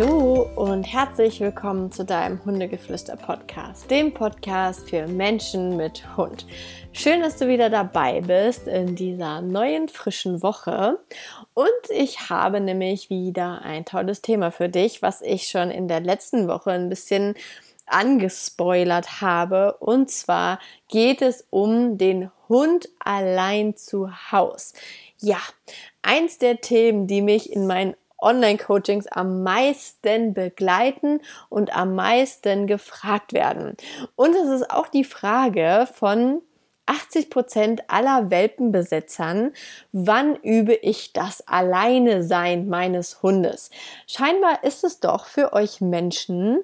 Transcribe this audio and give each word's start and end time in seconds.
Hallo 0.00 0.48
und 0.56 0.84
herzlich 0.84 1.40
willkommen 1.40 1.92
zu 1.92 2.06
deinem 2.06 2.42
Hundegeflüster-Podcast, 2.42 3.90
dem 3.90 4.14
Podcast 4.14 4.88
für 4.88 5.06
Menschen 5.06 5.76
mit 5.76 6.16
Hund. 6.16 6.46
Schön, 6.92 7.20
dass 7.20 7.36
du 7.36 7.48
wieder 7.48 7.68
dabei 7.68 8.22
bist 8.22 8.66
in 8.66 8.96
dieser 8.96 9.42
neuen 9.42 9.90
frischen 9.90 10.42
Woche. 10.42 10.98
Und 11.52 11.68
ich 11.90 12.30
habe 12.30 12.62
nämlich 12.62 13.10
wieder 13.10 13.60
ein 13.60 13.84
tolles 13.84 14.22
Thema 14.22 14.50
für 14.50 14.70
dich, 14.70 15.02
was 15.02 15.20
ich 15.20 15.48
schon 15.48 15.70
in 15.70 15.86
der 15.86 16.00
letzten 16.00 16.48
Woche 16.48 16.70
ein 16.70 16.88
bisschen 16.88 17.34
angespoilert 17.84 19.20
habe. 19.20 19.74
Und 19.80 20.10
zwar 20.10 20.60
geht 20.88 21.20
es 21.20 21.46
um 21.50 21.98
den 21.98 22.30
Hund 22.48 22.88
allein 23.00 23.76
zu 23.76 24.08
Haus. 24.32 24.72
Ja, 25.18 25.40
eins 26.00 26.38
der 26.38 26.62
Themen, 26.62 27.06
die 27.06 27.20
mich 27.20 27.52
in 27.52 27.66
meinen 27.66 27.94
Online-Coachings 28.20 29.06
am 29.08 29.42
meisten 29.42 30.34
begleiten 30.34 31.20
und 31.48 31.74
am 31.76 31.94
meisten 31.94 32.66
gefragt 32.66 33.32
werden. 33.32 33.76
Und 34.16 34.34
es 34.34 34.48
ist 34.48 34.70
auch 34.70 34.88
die 34.88 35.04
Frage 35.04 35.88
von 35.92 36.42
80 36.86 37.30
Prozent 37.30 37.82
aller 37.88 38.30
Welpenbesitzern, 38.30 39.52
wann 39.92 40.34
übe 40.36 40.74
ich 40.74 41.12
das 41.12 41.46
Alleine 41.46 42.24
sein 42.24 42.68
meines 42.68 43.22
Hundes? 43.22 43.70
Scheinbar 44.08 44.64
ist 44.64 44.82
es 44.82 44.98
doch 44.98 45.26
für 45.26 45.52
euch 45.52 45.80
Menschen 45.80 46.58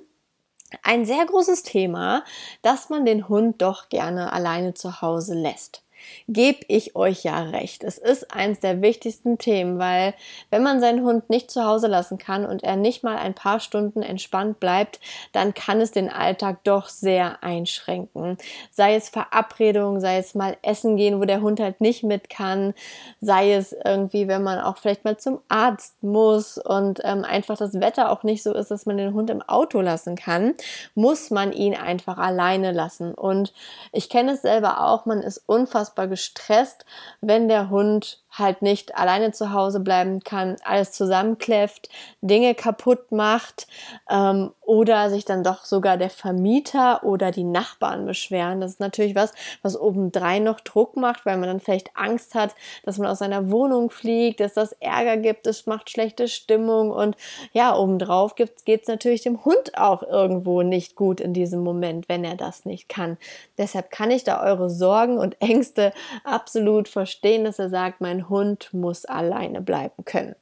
ein 0.83 1.05
sehr 1.05 1.25
großes 1.25 1.63
Thema, 1.63 2.25
dass 2.63 2.89
man 2.89 3.05
den 3.05 3.29
Hund 3.29 3.63
doch 3.63 3.89
gerne 3.89 4.33
alleine 4.33 4.75
zu 4.75 5.01
Hause 5.01 5.35
lässt 5.35 5.86
gebe 6.29 6.61
ich 6.69 6.97
euch 6.97 7.25
ja 7.25 7.41
recht. 7.43 7.85
Es 7.85 7.99
ist 7.99 8.33
eins 8.33 8.61
der 8.61 8.83
wichtigsten 8.83 9.39
Themen, 9.39 9.79
weil 9.79 10.15
wenn 10.51 10.63
man 10.63 10.81
seinen 10.81 11.05
Hund 11.05 11.31
nicht 11.31 11.51
zu 11.51 11.65
Hause 11.65 11.87
lassen 11.87 12.19
kann 12.19 12.47
und 12.47 12.63
er 12.63 12.77
nicht 12.77 13.03
mal 13.03 13.17
ein 13.17 13.35
paar 13.35 13.61
Stunden 13.61 14.03
entspannt 14.03 14.61
bleibt, 14.61 15.01
dann 15.33 15.55
kann 15.55 15.81
es 15.81 15.93
den 15.93 16.11
Alltag 16.11 16.65
doch 16.65 16.89
sehr 16.89 17.43
einschränken. 17.43 18.39
Sei 18.71 18.95
es 18.95 19.09
Verabredungen, 19.09 20.01
sei 20.01 20.19
es 20.19 20.35
mal 20.35 20.57
essen 20.63 20.97
gehen, 20.97 21.21
wo 21.21 21.25
der 21.25 21.43
Hund 21.43 21.61
halt 21.61 21.81
nicht 21.81 22.03
mit 22.03 22.31
kann, 22.31 22.75
sei 23.21 23.55
es 23.55 23.75
irgendwie, 23.85 24.29
wenn 24.29 24.43
man 24.43 24.59
auch 24.59 24.79
vielleicht 24.79 25.05
mal 25.05 25.17
zum 25.17 25.41
Arzt 25.49 26.03
muss 26.03 26.59
und 26.59 27.01
ähm, 27.05 27.25
einfach 27.25 27.57
das 27.57 27.81
Wetter 27.81 28.11
auch 28.11 28.23
nicht 28.23 28.43
so 28.43 28.53
ist, 28.53 28.71
dass 28.71 28.87
man 28.87 28.97
den 28.97 29.15
Hund 29.15 29.31
im 29.31 29.43
Auto 29.43 29.81
lassen 29.81 30.17
kann, 30.17 30.55
muss 30.95 31.31
man 31.31 31.53
ihn 31.53 31.75
einfach 31.75 32.19
alleine 32.19 32.73
lassen. 32.73 33.15
Und 33.15 33.53
ich 33.93 34.09
kenne 34.09 34.33
es 34.33 34.43
selber 34.43 34.85
auch, 34.85 35.07
man 35.07 35.23
ist 35.23 35.43
unfassbar 35.47 35.96
unfassbar 35.97 36.09
gestresst, 36.09 36.85
wenn 37.21 37.49
der 37.49 37.71
Hund 37.71 38.23
halt 38.39 38.63
nicht 38.63 38.97
alleine 38.97 39.33
zu 39.33 39.53
Hause 39.53 39.81
bleiben 39.81 40.21
kann, 40.21 40.57
alles 40.65 40.93
zusammenkläfft, 40.93 41.89
Dinge 42.21 42.55
kaputt 42.55 43.13
macht 43.13 43.67
ähm, 44.11 44.51
oder 44.61 45.11
sich 45.11 45.25
dann 45.25 45.43
doch 45.43 45.65
sogar 45.65 45.97
der 45.97 46.11
Vermieter 46.11 47.05
oder 47.05 47.31
die 47.31 47.45
Nachbarn 47.45 48.05
beschweren. 48.05 48.61
Das 48.61 48.73
ist 48.73 48.81
natürlich 48.81 49.15
was, 49.15 49.33
was 49.63 49.81
obendrein 49.81 50.45
noch 50.45 50.61
Druck 50.61 50.97
macht, 50.97 51.25
weil 51.25 51.37
man 51.39 51.49
dann 51.49 51.61
vielleicht 51.61 51.91
Angst 51.97 52.35
hat, 52.35 52.55
dass 52.85 52.99
man 52.99 53.09
aus 53.09 53.19
seiner 53.19 53.51
Wohnung 53.51 53.91
fliegt, 53.91 54.41
dass 54.41 54.55
das 54.55 54.73
Ärger 54.81 55.17
gibt, 55.17 55.47
es 55.47 55.67
macht 55.67 55.91
schlechte 55.91 56.29
Stimmung 56.29 56.91
und 56.91 57.17
ja, 57.53 57.77
obendrauf 57.77 58.35
geht 58.35 58.65
es 58.67 58.89
natürlich 58.89 59.23
dem 59.23 59.45
Hund 59.45 59.79
auch 59.79 60.03
irgendwo 60.03 60.63
nicht 60.63 60.95
gut 60.95 61.21
in 61.21 61.33
diesem 61.33 61.61
Moment, 61.61 62.09
wenn 62.09 62.25
er 62.25 62.37
das 62.37 62.65
nicht 62.65 62.89
kann. 62.89 63.17
Deshalb 63.57 63.91
kann 63.91 64.11
ich 64.11 64.25
da 64.25 64.43
eure 64.43 64.69
Sorgen 64.69 65.19
und 65.19 65.41
Ängste 65.41 65.93
absolut 66.25 66.89
verstehen, 66.89 67.45
dass 67.45 67.59
er 67.59 67.71
sagt, 67.71 68.01
mein 68.01 68.26
Hund 68.29 68.73
muss 68.73 69.05
alleine 69.05 69.61
bleiben 69.61 70.05
können. 70.05 70.35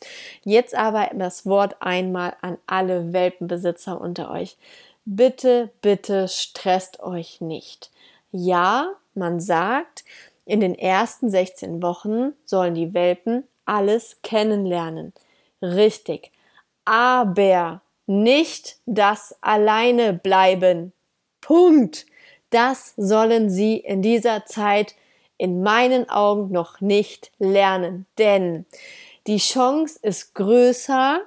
Jetzt 0.42 0.74
aber 0.74 1.10
das 1.14 1.46
Wort 1.46 1.76
einmal 1.80 2.34
an 2.40 2.58
alle 2.66 3.12
Welpenbesitzer 3.12 4.00
unter 4.00 4.30
euch. 4.30 4.56
Bitte, 5.04 5.70
bitte 5.82 6.28
stresst 6.28 7.00
euch 7.00 7.40
nicht. 7.40 7.90
Ja, 8.30 8.94
man 9.14 9.40
sagt, 9.40 10.04
in 10.46 10.60
den 10.60 10.78
ersten 10.78 11.30
16 11.30 11.82
Wochen 11.82 12.32
sollen 12.44 12.74
die 12.74 12.94
Welpen 12.94 13.44
alles 13.64 14.18
kennenlernen. 14.22 15.12
Richtig. 15.62 16.32
Aber 16.84 17.80
nicht 18.06 18.76
das 18.86 19.36
alleine 19.40 20.12
bleiben. 20.12 20.92
Punkt. 21.40 22.06
Das 22.50 22.94
sollen 22.96 23.50
sie 23.50 23.76
in 23.78 24.02
dieser 24.02 24.46
Zeit 24.46 24.94
in 25.38 25.62
meinen 25.62 26.08
Augen 26.08 26.52
noch 26.52 26.80
nicht 26.80 27.32
lernen, 27.38 28.06
denn 28.18 28.66
die 29.26 29.38
Chance 29.38 29.98
ist 30.02 30.34
größer, 30.34 31.22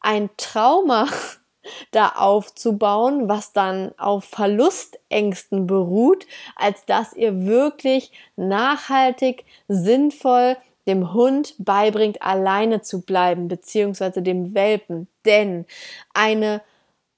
ein 0.00 0.30
Trauma 0.36 1.08
da 1.90 2.10
aufzubauen, 2.16 3.28
was 3.28 3.52
dann 3.52 3.92
auf 3.98 4.24
Verlustängsten 4.24 5.66
beruht, 5.66 6.26
als 6.56 6.84
dass 6.86 7.12
ihr 7.12 7.46
wirklich 7.46 8.12
nachhaltig, 8.36 9.44
sinnvoll 9.68 10.56
dem 10.86 11.12
Hund 11.12 11.54
beibringt, 11.58 12.22
alleine 12.22 12.82
zu 12.82 13.02
bleiben, 13.02 13.48
beziehungsweise 13.48 14.22
dem 14.22 14.54
Welpen. 14.54 15.08
Denn 15.24 15.66
eine 16.12 16.60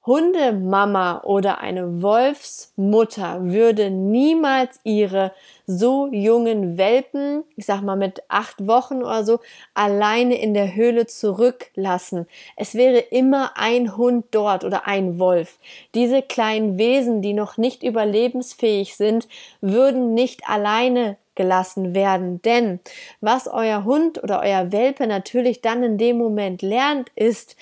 Hundemama 0.06 1.22
oder 1.24 1.60
eine 1.60 2.02
Wolfsmutter 2.02 3.42
würde 3.42 3.90
niemals 3.90 4.78
ihre 4.84 5.32
so 5.66 6.08
jungen 6.12 6.76
Welpen, 6.76 7.42
ich 7.56 7.64
sag 7.64 7.80
mal 7.80 7.96
mit 7.96 8.22
acht 8.28 8.66
Wochen 8.66 9.02
oder 9.02 9.24
so, 9.24 9.40
alleine 9.72 10.38
in 10.38 10.52
der 10.52 10.74
Höhle 10.74 11.06
zurücklassen. 11.06 12.26
Es 12.56 12.74
wäre 12.74 12.98
immer 12.98 13.52
ein 13.56 13.96
Hund 13.96 14.26
dort 14.30 14.64
oder 14.64 14.86
ein 14.86 15.18
Wolf. 15.18 15.58
Diese 15.94 16.20
kleinen 16.20 16.76
Wesen, 16.76 17.22
die 17.22 17.32
noch 17.32 17.56
nicht 17.56 17.82
überlebensfähig 17.82 18.96
sind, 18.96 19.26
würden 19.62 20.12
nicht 20.12 20.46
alleine 20.46 21.16
gelassen 21.34 21.94
werden. 21.94 22.42
Denn 22.42 22.78
was 23.22 23.48
euer 23.48 23.84
Hund 23.84 24.22
oder 24.22 24.40
euer 24.42 24.70
Welpe 24.70 25.06
natürlich 25.06 25.62
dann 25.62 25.82
in 25.82 25.96
dem 25.96 26.18
Moment 26.18 26.60
lernt, 26.60 27.10
ist, 27.16 27.56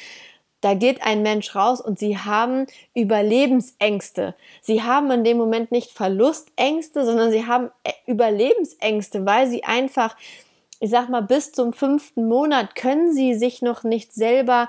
da 0.63 0.75
geht 0.75 1.03
ein 1.03 1.23
Mensch 1.23 1.55
raus 1.55 1.81
und 1.81 1.99
sie 1.99 2.17
haben 2.17 2.67
Überlebensängste. 2.95 4.35
Sie 4.63 4.83
haben 4.83 5.11
in 5.11 5.25
dem 5.25 5.37
Moment 5.37 5.73
nicht 5.73 5.91
Verlustängste, 5.91 7.05
sondern 7.05 7.31
sie 7.31 7.47
haben 7.47 7.71
äh, 7.85 7.93
Überlebensängste, 8.07 9.27
weil 9.27 9.49
sie 9.49 9.65
einfach, 9.65 10.17
ich 10.81 10.89
sag 10.91 11.09
mal, 11.09 11.21
bis 11.21 11.53
zum 11.53 11.73
fünften 11.73 12.29
Monat 12.29 12.77
können 12.77 13.13
sie 13.13 13.35
sich 13.35 13.61
noch 13.61 13.83
nicht 13.83 14.15
selber, 14.15 14.69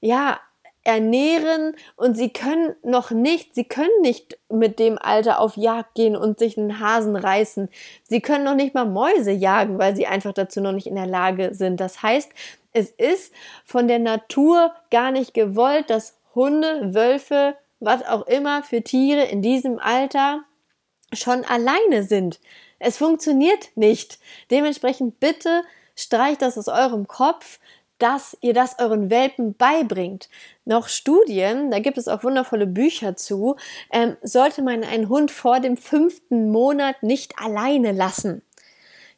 ja, 0.00 0.40
ernähren 0.84 1.74
und 1.96 2.16
sie 2.16 2.30
können 2.30 2.74
noch 2.84 3.10
nicht, 3.10 3.54
sie 3.56 3.64
können 3.64 4.00
nicht 4.02 4.38
mit 4.48 4.78
dem 4.78 4.98
Alter 4.98 5.40
auf 5.40 5.56
Jagd 5.56 5.96
gehen 5.96 6.16
und 6.16 6.38
sich 6.38 6.56
einen 6.56 6.78
Hasen 6.78 7.16
reißen. 7.16 7.68
Sie 8.04 8.20
können 8.20 8.44
noch 8.44 8.54
nicht 8.54 8.72
mal 8.72 8.86
Mäuse 8.86 9.32
jagen, 9.32 9.78
weil 9.78 9.96
sie 9.96 10.06
einfach 10.06 10.32
dazu 10.32 10.60
noch 10.60 10.72
nicht 10.72 10.86
in 10.86 10.94
der 10.94 11.08
Lage 11.08 11.54
sind. 11.54 11.80
Das 11.80 12.02
heißt, 12.02 12.30
es 12.76 12.90
ist 12.90 13.32
von 13.64 13.88
der 13.88 13.98
Natur 13.98 14.70
gar 14.90 15.10
nicht 15.10 15.32
gewollt, 15.32 15.88
dass 15.88 16.18
Hunde, 16.34 16.94
Wölfe, 16.94 17.56
was 17.80 18.06
auch 18.06 18.26
immer 18.26 18.62
für 18.62 18.82
Tiere 18.82 19.22
in 19.24 19.40
diesem 19.40 19.78
Alter 19.78 20.44
schon 21.12 21.44
alleine 21.44 22.02
sind. 22.02 22.38
Es 22.78 22.98
funktioniert 22.98 23.70
nicht. 23.76 24.18
Dementsprechend 24.50 25.20
bitte 25.20 25.62
streicht 25.94 26.42
das 26.42 26.58
aus 26.58 26.68
eurem 26.68 27.08
Kopf, 27.08 27.58
dass 27.98 28.36
ihr 28.42 28.52
das 28.52 28.78
euren 28.78 29.08
Welpen 29.08 29.54
beibringt. 29.54 30.28
Noch 30.66 30.88
Studien, 30.88 31.70
da 31.70 31.78
gibt 31.78 31.96
es 31.96 32.08
auch 32.08 32.24
wundervolle 32.24 32.66
Bücher 32.66 33.16
zu, 33.16 33.56
ähm, 33.90 34.18
sollte 34.22 34.60
man 34.60 34.84
einen 34.84 35.08
Hund 35.08 35.30
vor 35.30 35.60
dem 35.60 35.78
fünften 35.78 36.50
Monat 36.52 37.02
nicht 37.02 37.38
alleine 37.38 37.92
lassen. 37.92 38.42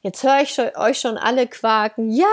Jetzt 0.00 0.22
höre 0.22 0.42
ich 0.42 0.58
euch 0.76 1.00
schon 1.00 1.18
alle 1.18 1.48
quaken. 1.48 2.10
Ja, 2.10 2.26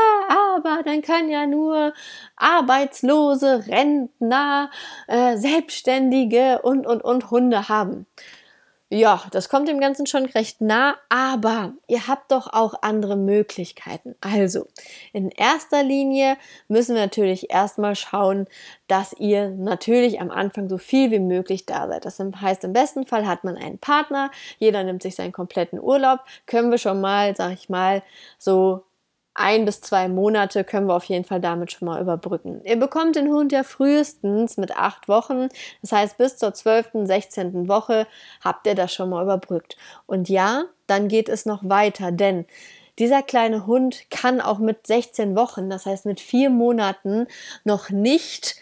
aber 0.55 0.83
dann 0.83 1.01
kann 1.01 1.29
ja 1.29 1.47
nur 1.47 1.93
Arbeitslose, 2.35 3.65
Rentner, 3.67 4.69
äh, 5.07 5.35
Selbstständige 5.37 6.61
und, 6.61 6.85
und, 6.85 7.03
und 7.03 7.31
Hunde 7.31 7.67
haben. 7.67 8.05
Ja, 8.91 9.23
das 9.31 9.49
kommt 9.49 9.67
dem 9.67 9.79
Ganzen 9.79 10.05
schon 10.05 10.25
recht 10.25 10.61
nah, 10.61 10.95
aber 11.09 11.73
ihr 11.87 12.07
habt 12.07 12.31
doch 12.31 12.53
auch 12.53 12.75
andere 12.83 13.15
Möglichkeiten. 13.15 14.15
Also, 14.21 14.67
in 15.11 15.31
erster 15.31 15.81
Linie 15.81 16.37
müssen 16.67 16.93
wir 16.93 17.01
natürlich 17.01 17.49
erstmal 17.49 17.95
schauen, 17.95 18.45
dass 18.87 19.13
ihr 19.13 19.49
natürlich 19.49 20.21
am 20.21 20.29
Anfang 20.29 20.69
so 20.69 20.77
viel 20.77 21.09
wie 21.09 21.19
möglich 21.19 21.65
da 21.65 21.87
seid. 21.87 22.05
Das 22.05 22.19
heißt, 22.19 22.63
im 22.63 22.73
besten 22.73 23.07
Fall 23.07 23.25
hat 23.25 23.43
man 23.43 23.57
einen 23.57 23.79
Partner, 23.79 24.29
jeder 24.59 24.83
nimmt 24.83 25.01
sich 25.01 25.15
seinen 25.15 25.31
kompletten 25.31 25.79
Urlaub, 25.79 26.19
können 26.45 26.69
wir 26.69 26.77
schon 26.77 27.01
mal, 27.01 27.35
sag 27.35 27.53
ich 27.53 27.69
mal, 27.69 28.03
so 28.37 28.83
ein 29.35 29.65
bis 29.65 29.81
zwei 29.81 30.07
Monate 30.07 30.63
können 30.63 30.87
wir 30.87 30.95
auf 30.95 31.03
jeden 31.05 31.25
Fall 31.25 31.41
damit 31.41 31.71
schon 31.71 31.87
mal 31.87 32.01
überbrücken. 32.01 32.61
Ihr 32.63 32.79
bekommt 32.79 33.17
den 33.17 33.27
Hund 33.27 33.51
ja 33.51 33.63
frühestens 33.63 34.57
mit 34.57 34.75
acht 34.77 35.07
Wochen. 35.07 35.49
Das 35.81 35.91
heißt, 35.91 36.17
bis 36.17 36.37
zur 36.37 36.53
zwölften, 36.53 37.05
sechzehnten 37.05 37.67
Woche 37.67 38.07
habt 38.41 38.65
ihr 38.65 38.75
das 38.75 38.93
schon 38.93 39.09
mal 39.09 39.23
überbrückt. 39.23 39.75
Und 40.05 40.29
ja, 40.29 40.63
dann 40.87 41.09
geht 41.09 41.29
es 41.29 41.45
noch 41.45 41.61
weiter, 41.63 42.11
denn 42.11 42.45
dieser 42.97 43.21
kleine 43.21 43.67
Hund 43.67 44.09
kann 44.09 44.39
auch 44.39 44.59
mit 44.59 44.87
16 44.87 45.35
Wochen, 45.35 45.69
das 45.69 45.85
heißt 45.85 46.05
mit 46.05 46.21
vier 46.21 46.49
Monaten, 46.49 47.27
noch 47.65 47.89
nicht 47.89 48.55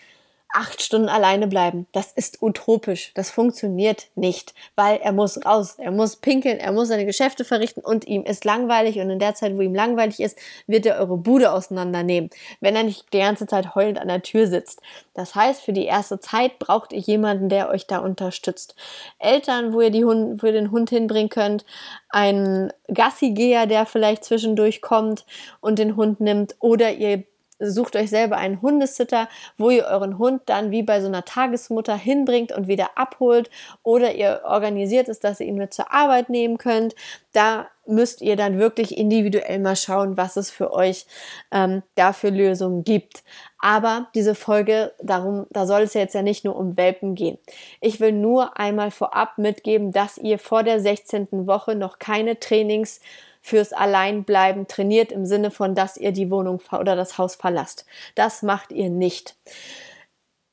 acht 0.54 0.82
Stunden 0.82 1.10
alleine 1.10 1.48
bleiben. 1.48 1.88
Das 1.92 2.12
ist 2.12 2.42
utopisch. 2.42 3.12
Das 3.16 3.32
funktioniert 3.32 4.08
nicht, 4.16 4.54
weil 4.76 4.98
er 4.98 5.12
muss 5.12 5.44
raus, 5.46 5.76
er 5.78 5.92
muss 5.92 6.16
pinkeln, 6.16 6.60
er 6.60 6.72
muss 6.72 6.88
seine 6.88 7.06
Geschäfte 7.06 7.44
verrichten 7.44 7.82
und 7.82 8.06
ihm 8.06 8.24
ist 8.24 8.46
langweilig 8.46 9.00
und 9.00 9.10
in 9.10 9.20
der 9.20 9.34
Zeit, 9.34 9.56
wo 9.58 9.62
ihm 9.62 9.74
langweilig 9.74 10.20
ist, 10.20 10.38
wird 10.68 10.86
er 10.86 11.00
eure 11.00 11.18
Bude 11.18 11.52
auseinandernehmen, 11.52 12.30
wenn 12.62 12.76
er 12.76 12.84
nicht 12.84 13.12
die 13.14 13.20
ganze 13.20 13.48
Zeit 13.48 13.74
heulend 13.74 14.00
an 14.00 14.08
der 14.08 14.22
Tür 14.22 14.48
sitzt. 14.48 14.82
Das 15.16 15.34
heißt, 15.34 15.62
für 15.62 15.74
die 15.74 15.86
erste 15.86 16.20
Zeit 16.20 16.60
braucht 16.60 16.94
ihr 16.94 17.00
jemanden, 17.00 17.50
der 17.50 17.70
euch 17.70 17.88
da 17.88 17.98
unterstützt. 17.98 18.76
Eltern, 19.20 19.74
wo 19.74 19.82
ihr, 19.82 19.90
die 19.90 20.06
Hund, 20.06 20.42
wo 20.42 20.48
ihr 20.48 20.54
den 20.54 20.72
Hund 20.72 20.92
hinbringen 20.92 21.30
könnt, 21.30 21.66
einen 22.10 22.72
Gassigeher, 22.94 23.66
der 23.66 23.88
vielleicht 23.88 24.24
zwischendurch 24.24 24.82
kommt 24.82 25.26
und 25.62 25.80
den 25.80 25.96
Hund 25.96 26.20
nimmt 26.20 26.56
oder 26.60 26.94
ihr 26.94 27.24
sucht 27.72 27.96
euch 27.96 28.10
selber 28.10 28.38
einen 28.38 28.62
Hundesitter, 28.62 29.30
wo 29.58 29.70
ihr 29.70 29.86
euren 29.86 30.18
Hund 30.18 30.42
dann 30.46 30.72
wie 30.72 30.84
bei 30.84 31.02
so 31.02 31.08
einer 31.08 31.26
Tagesmutter 31.26 31.96
hinbringt 31.96 32.52
und 32.52 32.68
wieder 32.68 32.92
abholt 32.98 33.50
oder 33.84 34.14
ihr 34.14 34.42
organisiert 34.46 35.10
es, 35.10 35.20
dass 35.20 35.40
ihr 35.40 35.48
ihn 35.48 35.56
mit 35.56 35.74
zur 35.74 35.92
Arbeit 35.92 36.30
nehmen 36.30 36.58
könnt. 36.58 36.96
Da 37.32 37.68
müsst 37.86 38.22
ihr 38.22 38.36
dann 38.36 38.60
wirklich 38.60 38.98
individuell 38.98 39.60
mal 39.60 39.76
schauen, 39.76 40.18
was 40.18 40.38
es 40.38 40.50
für 40.50 40.72
euch 40.72 41.06
ähm, 41.52 41.84
dafür 41.96 42.32
Lösungen 42.32 42.84
gibt. 42.84 43.24
Aber 43.60 44.08
diese 44.16 44.36
Folge, 44.36 44.94
darum, 45.02 45.48
da 45.50 45.66
soll 45.66 45.82
es 45.82 45.94
jetzt 45.94 46.16
ja 46.16 46.22
nicht 46.22 46.46
nur 46.46 46.56
um 46.56 46.78
Welpen 46.78 47.16
gehen. 47.16 47.38
Ich 47.82 48.00
will 48.00 48.12
nur 48.12 48.58
einmal 48.58 48.92
vorab 48.92 49.38
mitgeben, 49.38 49.92
dass 49.92 50.18
ihr 50.18 50.40
vor 50.40 50.64
der 50.64 50.80
16. 50.80 51.48
Woche 51.48 51.76
noch 51.76 52.00
keine 52.00 52.40
Trainings 52.40 53.00
fürs 53.44 53.74
Alleinbleiben 53.74 54.68
trainiert 54.68 55.12
im 55.12 55.26
Sinne 55.26 55.52
von, 55.52 55.76
dass 55.76 55.98
ihr 55.98 56.14
die 56.14 56.32
Wohnung 56.32 56.62
oder 56.72 56.96
das 56.96 57.18
Haus 57.18 57.36
verlasst. 57.36 57.86
Das 58.16 58.42
macht 58.42 58.72
ihr 58.72 58.90
nicht. 58.90 59.36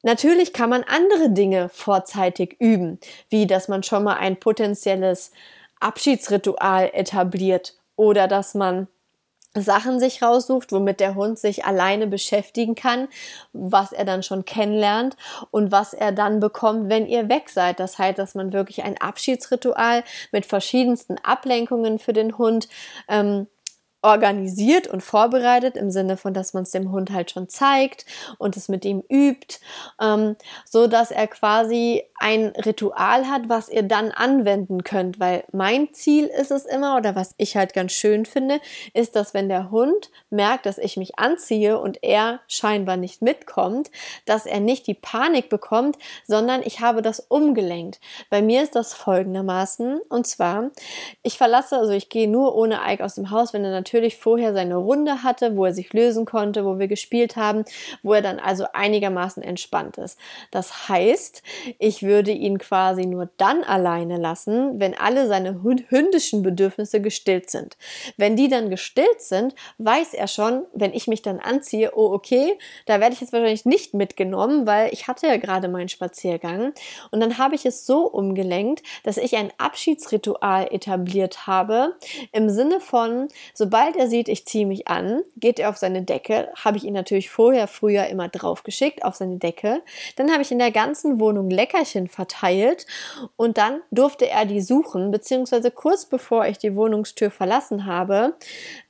Natürlich 0.02 0.52
kann 0.52 0.70
man 0.70 0.82
andere 0.82 1.30
Dinge 1.30 1.68
vorzeitig 1.68 2.56
üben, 2.58 2.98
wie 3.28 3.46
dass 3.46 3.68
man 3.68 3.82
schon 3.82 4.02
mal 4.04 4.16
ein 4.16 4.40
potenzielles 4.40 5.30
Abschiedsritual 5.78 6.90
etabliert 6.92 7.78
oder 7.96 8.26
dass 8.26 8.54
man 8.54 8.88
Sachen 9.54 9.98
sich 9.98 10.22
raussucht, 10.22 10.70
womit 10.70 11.00
der 11.00 11.16
Hund 11.16 11.38
sich 11.38 11.64
alleine 11.64 12.06
beschäftigen 12.06 12.76
kann, 12.76 13.08
was 13.52 13.92
er 13.92 14.04
dann 14.04 14.22
schon 14.22 14.44
kennenlernt 14.44 15.16
und 15.50 15.72
was 15.72 15.92
er 15.92 16.12
dann 16.12 16.38
bekommt, 16.38 16.88
wenn 16.88 17.06
ihr 17.06 17.28
weg 17.28 17.48
seid. 17.48 17.80
Das 17.80 17.98
heißt, 17.98 18.18
dass 18.18 18.34
man 18.34 18.52
wirklich 18.52 18.84
ein 18.84 19.00
Abschiedsritual 19.00 20.04
mit 20.30 20.46
verschiedensten 20.46 21.16
Ablenkungen 21.18 21.98
für 21.98 22.12
den 22.12 22.38
Hund 22.38 22.68
ähm, 23.08 23.48
organisiert 24.02 24.86
und 24.86 25.02
vorbereitet 25.02 25.76
im 25.76 25.90
Sinne 25.90 26.16
von, 26.16 26.32
dass 26.32 26.54
man 26.54 26.62
es 26.62 26.70
dem 26.70 26.90
Hund 26.90 27.10
halt 27.10 27.30
schon 27.30 27.48
zeigt 27.48 28.06
und 28.38 28.56
es 28.56 28.68
mit 28.68 28.84
ihm 28.84 29.02
übt, 29.10 29.58
ähm, 30.00 30.36
so 30.64 30.86
dass 30.86 31.10
er 31.10 31.26
quasi 31.26 32.02
ein 32.18 32.48
Ritual 32.48 33.28
hat, 33.28 33.48
was 33.48 33.68
ihr 33.68 33.82
dann 33.82 34.10
anwenden 34.10 34.84
könnt, 34.84 35.20
weil 35.20 35.44
mein 35.52 35.92
Ziel 35.92 36.26
ist 36.26 36.50
es 36.50 36.64
immer 36.64 36.96
oder 36.96 37.14
was 37.14 37.34
ich 37.36 37.56
halt 37.56 37.74
ganz 37.74 37.92
schön 37.92 38.24
finde, 38.24 38.60
ist, 38.94 39.16
dass 39.16 39.34
wenn 39.34 39.48
der 39.48 39.70
Hund 39.70 40.10
merkt, 40.30 40.66
dass 40.66 40.78
ich 40.78 40.96
mich 40.96 41.18
anziehe 41.18 41.78
und 41.78 42.02
er 42.02 42.40
scheinbar 42.48 42.96
nicht 42.96 43.22
mitkommt, 43.22 43.90
dass 44.24 44.46
er 44.46 44.60
nicht 44.60 44.86
die 44.86 44.94
Panik 44.94 45.48
bekommt, 45.50 45.96
sondern 46.26 46.62
ich 46.62 46.80
habe 46.80 47.02
das 47.02 47.20
umgelenkt. 47.20 48.00
Bei 48.30 48.40
mir 48.40 48.62
ist 48.62 48.74
das 48.76 48.94
folgendermaßen 48.94 50.00
und 50.08 50.26
zwar, 50.26 50.70
ich 51.22 51.36
verlasse, 51.36 51.76
also 51.76 51.92
ich 51.92 52.08
gehe 52.08 52.28
nur 52.28 52.54
ohne 52.54 52.80
Ike 52.86 53.04
aus 53.04 53.16
dem 53.16 53.30
Haus, 53.30 53.52
wenn 53.52 53.64
er 53.64 53.70
natürlich 53.70 53.89
natürlich 53.90 54.18
vorher 54.18 54.54
seine 54.54 54.76
Runde 54.76 55.24
hatte, 55.24 55.56
wo 55.56 55.64
er 55.64 55.74
sich 55.74 55.92
lösen 55.92 56.24
konnte, 56.24 56.64
wo 56.64 56.78
wir 56.78 56.86
gespielt 56.86 57.34
haben, 57.34 57.64
wo 58.04 58.14
er 58.14 58.22
dann 58.22 58.38
also 58.38 58.66
einigermaßen 58.72 59.42
entspannt 59.42 59.98
ist. 59.98 60.16
Das 60.52 60.88
heißt, 60.88 61.42
ich 61.80 62.04
würde 62.04 62.30
ihn 62.30 62.58
quasi 62.58 63.04
nur 63.04 63.28
dann 63.36 63.64
alleine 63.64 64.16
lassen, 64.16 64.78
wenn 64.78 64.96
alle 64.96 65.26
seine 65.26 65.64
hündischen 65.64 66.44
Bedürfnisse 66.44 67.00
gestillt 67.00 67.50
sind. 67.50 67.76
Wenn 68.16 68.36
die 68.36 68.46
dann 68.46 68.70
gestillt 68.70 69.20
sind, 69.20 69.56
weiß 69.78 70.14
er 70.14 70.28
schon, 70.28 70.66
wenn 70.72 70.94
ich 70.94 71.08
mich 71.08 71.22
dann 71.22 71.40
anziehe, 71.40 71.90
oh 71.96 72.12
okay, 72.12 72.56
da 72.86 73.00
werde 73.00 73.14
ich 73.14 73.20
jetzt 73.20 73.32
wahrscheinlich 73.32 73.64
nicht 73.64 73.92
mitgenommen, 73.92 74.68
weil 74.68 74.92
ich 74.92 75.08
hatte 75.08 75.26
ja 75.26 75.36
gerade 75.36 75.66
meinen 75.66 75.88
Spaziergang. 75.88 76.74
Und 77.10 77.18
dann 77.18 77.38
habe 77.38 77.56
ich 77.56 77.66
es 77.66 77.86
so 77.86 78.06
umgelenkt, 78.06 78.84
dass 79.02 79.16
ich 79.16 79.36
ein 79.36 79.50
Abschiedsritual 79.58 80.68
etabliert 80.70 81.48
habe, 81.48 81.96
im 82.30 82.48
Sinne 82.48 82.78
von, 82.78 83.26
sobald 83.52 83.79
Sobald 83.80 83.96
er 83.96 84.08
sieht, 84.08 84.28
ich 84.28 84.44
ziehe 84.44 84.66
mich 84.66 84.88
an, 84.88 85.22
geht 85.36 85.58
er 85.58 85.70
auf 85.70 85.78
seine 85.78 86.02
Decke. 86.02 86.50
Habe 86.54 86.76
ich 86.76 86.84
ihn 86.84 86.92
natürlich 86.92 87.30
vorher, 87.30 87.66
früher 87.66 88.08
immer 88.08 88.28
draufgeschickt 88.28 89.02
auf 89.02 89.14
seine 89.14 89.38
Decke. 89.38 89.80
Dann 90.16 90.30
habe 90.30 90.42
ich 90.42 90.52
in 90.52 90.58
der 90.58 90.70
ganzen 90.70 91.18
Wohnung 91.18 91.48
Leckerchen 91.48 92.06
verteilt 92.06 92.86
und 93.36 93.56
dann 93.56 93.80
durfte 93.90 94.28
er 94.28 94.44
die 94.44 94.60
suchen, 94.60 95.10
beziehungsweise 95.10 95.70
kurz 95.70 96.04
bevor 96.04 96.44
ich 96.44 96.58
die 96.58 96.76
Wohnungstür 96.76 97.30
verlassen 97.30 97.86
habe, 97.86 98.34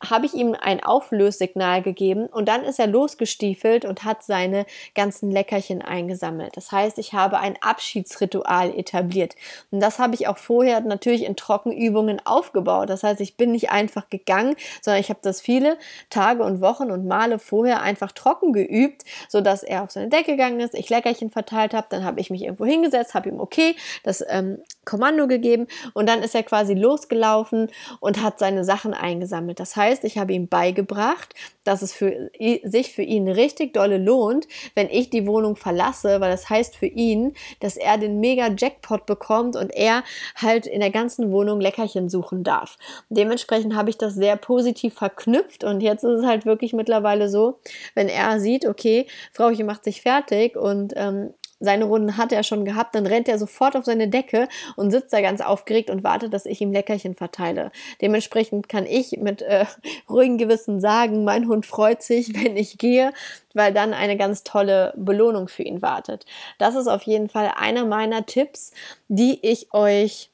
habe 0.04 0.26
ich 0.26 0.34
ihm 0.34 0.56
ein 0.60 0.82
Auflössignal 0.82 1.82
gegeben 1.82 2.26
und 2.26 2.48
dann 2.48 2.64
ist 2.64 2.80
er 2.80 2.88
losgestiefelt 2.88 3.84
und 3.84 4.02
hat 4.02 4.24
seine 4.24 4.66
ganzen 4.96 5.30
Leckerchen 5.30 5.82
eingesammelt. 5.82 6.56
Das 6.56 6.72
heißt, 6.72 6.98
ich 6.98 7.12
habe 7.12 7.38
ein 7.38 7.56
Abschiedsritual 7.60 8.76
etabliert. 8.76 9.36
Und 9.70 9.78
das 9.78 10.00
habe 10.00 10.16
ich 10.16 10.26
auch 10.26 10.38
vorher 10.38 10.80
natürlich 10.80 11.22
in 11.22 11.36
Trockenübungen 11.36 12.20
aufgebaut. 12.26 12.90
Das 12.90 13.04
heißt, 13.04 13.20
ich 13.20 13.36
bin 13.36 13.52
nicht 13.52 13.70
einfach 13.70 14.10
gegangen, 14.10 14.56
sondern 14.80 15.00
ich 15.00 15.08
habe 15.08 15.20
das 15.22 15.40
viele 15.40 15.78
Tage 16.08 16.42
und 16.42 16.60
Wochen 16.60 16.90
und 16.90 17.06
Male 17.06 17.38
vorher 17.38 17.82
einfach 17.82 18.12
trocken 18.12 18.52
geübt, 18.52 19.04
so 19.28 19.40
dass 19.40 19.62
er 19.62 19.82
auf 19.82 19.90
seine 19.90 20.08
Decke 20.08 20.32
gegangen 20.32 20.60
ist, 20.60 20.74
ich 20.74 20.88
Leckerchen 20.90 21.30
verteilt 21.30 21.74
habe, 21.74 21.86
dann 21.90 22.04
habe 22.04 22.20
ich 22.20 22.30
mich 22.30 22.42
irgendwo 22.42 22.66
hingesetzt, 22.66 23.14
habe 23.14 23.28
ihm 23.28 23.40
okay 23.40 23.76
das 24.02 24.24
ähm, 24.28 24.58
Kommando 24.90 25.28
gegeben 25.28 25.68
und 25.94 26.08
dann 26.08 26.22
ist 26.22 26.34
er 26.34 26.42
quasi 26.42 26.74
losgelaufen 26.74 27.68
und 28.00 28.22
hat 28.22 28.40
seine 28.40 28.64
Sachen 28.64 28.92
eingesammelt. 28.92 29.60
Das 29.60 29.76
heißt, 29.76 30.02
ich 30.02 30.18
habe 30.18 30.32
ihm 30.32 30.48
beigebracht, 30.48 31.34
dass 31.62 31.82
es 31.82 31.92
für 31.92 32.30
sich 32.64 32.92
für 32.92 33.02
ihn 33.02 33.28
richtig 33.28 33.72
dolle 33.72 33.98
lohnt, 33.98 34.48
wenn 34.74 34.88
ich 34.90 35.08
die 35.10 35.26
Wohnung 35.26 35.54
verlasse, 35.54 36.20
weil 36.20 36.30
das 36.30 36.50
heißt 36.50 36.76
für 36.76 36.86
ihn, 36.86 37.34
dass 37.60 37.76
er 37.76 37.98
den 37.98 38.18
mega 38.18 38.48
Jackpot 38.48 39.06
bekommt 39.06 39.54
und 39.54 39.70
er 39.70 40.02
halt 40.34 40.66
in 40.66 40.80
der 40.80 40.90
ganzen 40.90 41.30
Wohnung 41.30 41.60
Leckerchen 41.60 42.08
suchen 42.08 42.42
darf. 42.42 42.76
Dementsprechend 43.10 43.76
habe 43.76 43.90
ich 43.90 43.98
das 43.98 44.14
sehr 44.14 44.36
positiv 44.36 44.94
verknüpft 44.94 45.62
und 45.62 45.80
jetzt 45.82 46.02
ist 46.02 46.20
es 46.20 46.26
halt 46.26 46.46
wirklich 46.46 46.72
mittlerweile 46.72 47.28
so, 47.28 47.60
wenn 47.94 48.08
er 48.08 48.40
sieht, 48.40 48.66
okay, 48.66 49.06
Frauchen 49.32 49.66
macht 49.66 49.84
sich 49.84 50.02
fertig 50.02 50.56
und 50.56 50.94
ähm, 50.96 51.32
seine 51.60 51.84
Runden 51.84 52.16
hat 52.16 52.32
er 52.32 52.42
schon 52.42 52.64
gehabt, 52.64 52.94
dann 52.94 53.06
rennt 53.06 53.28
er 53.28 53.38
sofort 53.38 53.76
auf 53.76 53.84
seine 53.84 54.08
Decke 54.08 54.48
und 54.76 54.90
sitzt 54.90 55.12
da 55.12 55.20
ganz 55.20 55.40
aufgeregt 55.40 55.90
und 55.90 56.02
wartet, 56.02 56.32
dass 56.32 56.46
ich 56.46 56.60
ihm 56.60 56.72
Leckerchen 56.72 57.14
verteile. 57.14 57.70
Dementsprechend 58.00 58.68
kann 58.68 58.86
ich 58.86 59.18
mit 59.18 59.42
äh, 59.42 59.66
ruhigem 60.08 60.38
Gewissen 60.38 60.80
sagen, 60.80 61.24
mein 61.24 61.46
Hund 61.46 61.66
freut 61.66 62.02
sich, 62.02 62.34
wenn 62.42 62.56
ich 62.56 62.78
gehe, 62.78 63.12
weil 63.54 63.72
dann 63.72 63.92
eine 63.94 64.16
ganz 64.16 64.42
tolle 64.42 64.94
Belohnung 64.96 65.48
für 65.48 65.62
ihn 65.62 65.82
wartet. 65.82 66.24
Das 66.58 66.74
ist 66.74 66.88
auf 66.88 67.02
jeden 67.02 67.28
Fall 67.28 67.52
einer 67.56 67.84
meiner 67.84 68.26
Tipps, 68.26 68.72
die 69.08 69.38
ich 69.42 69.72
euch 69.74 70.30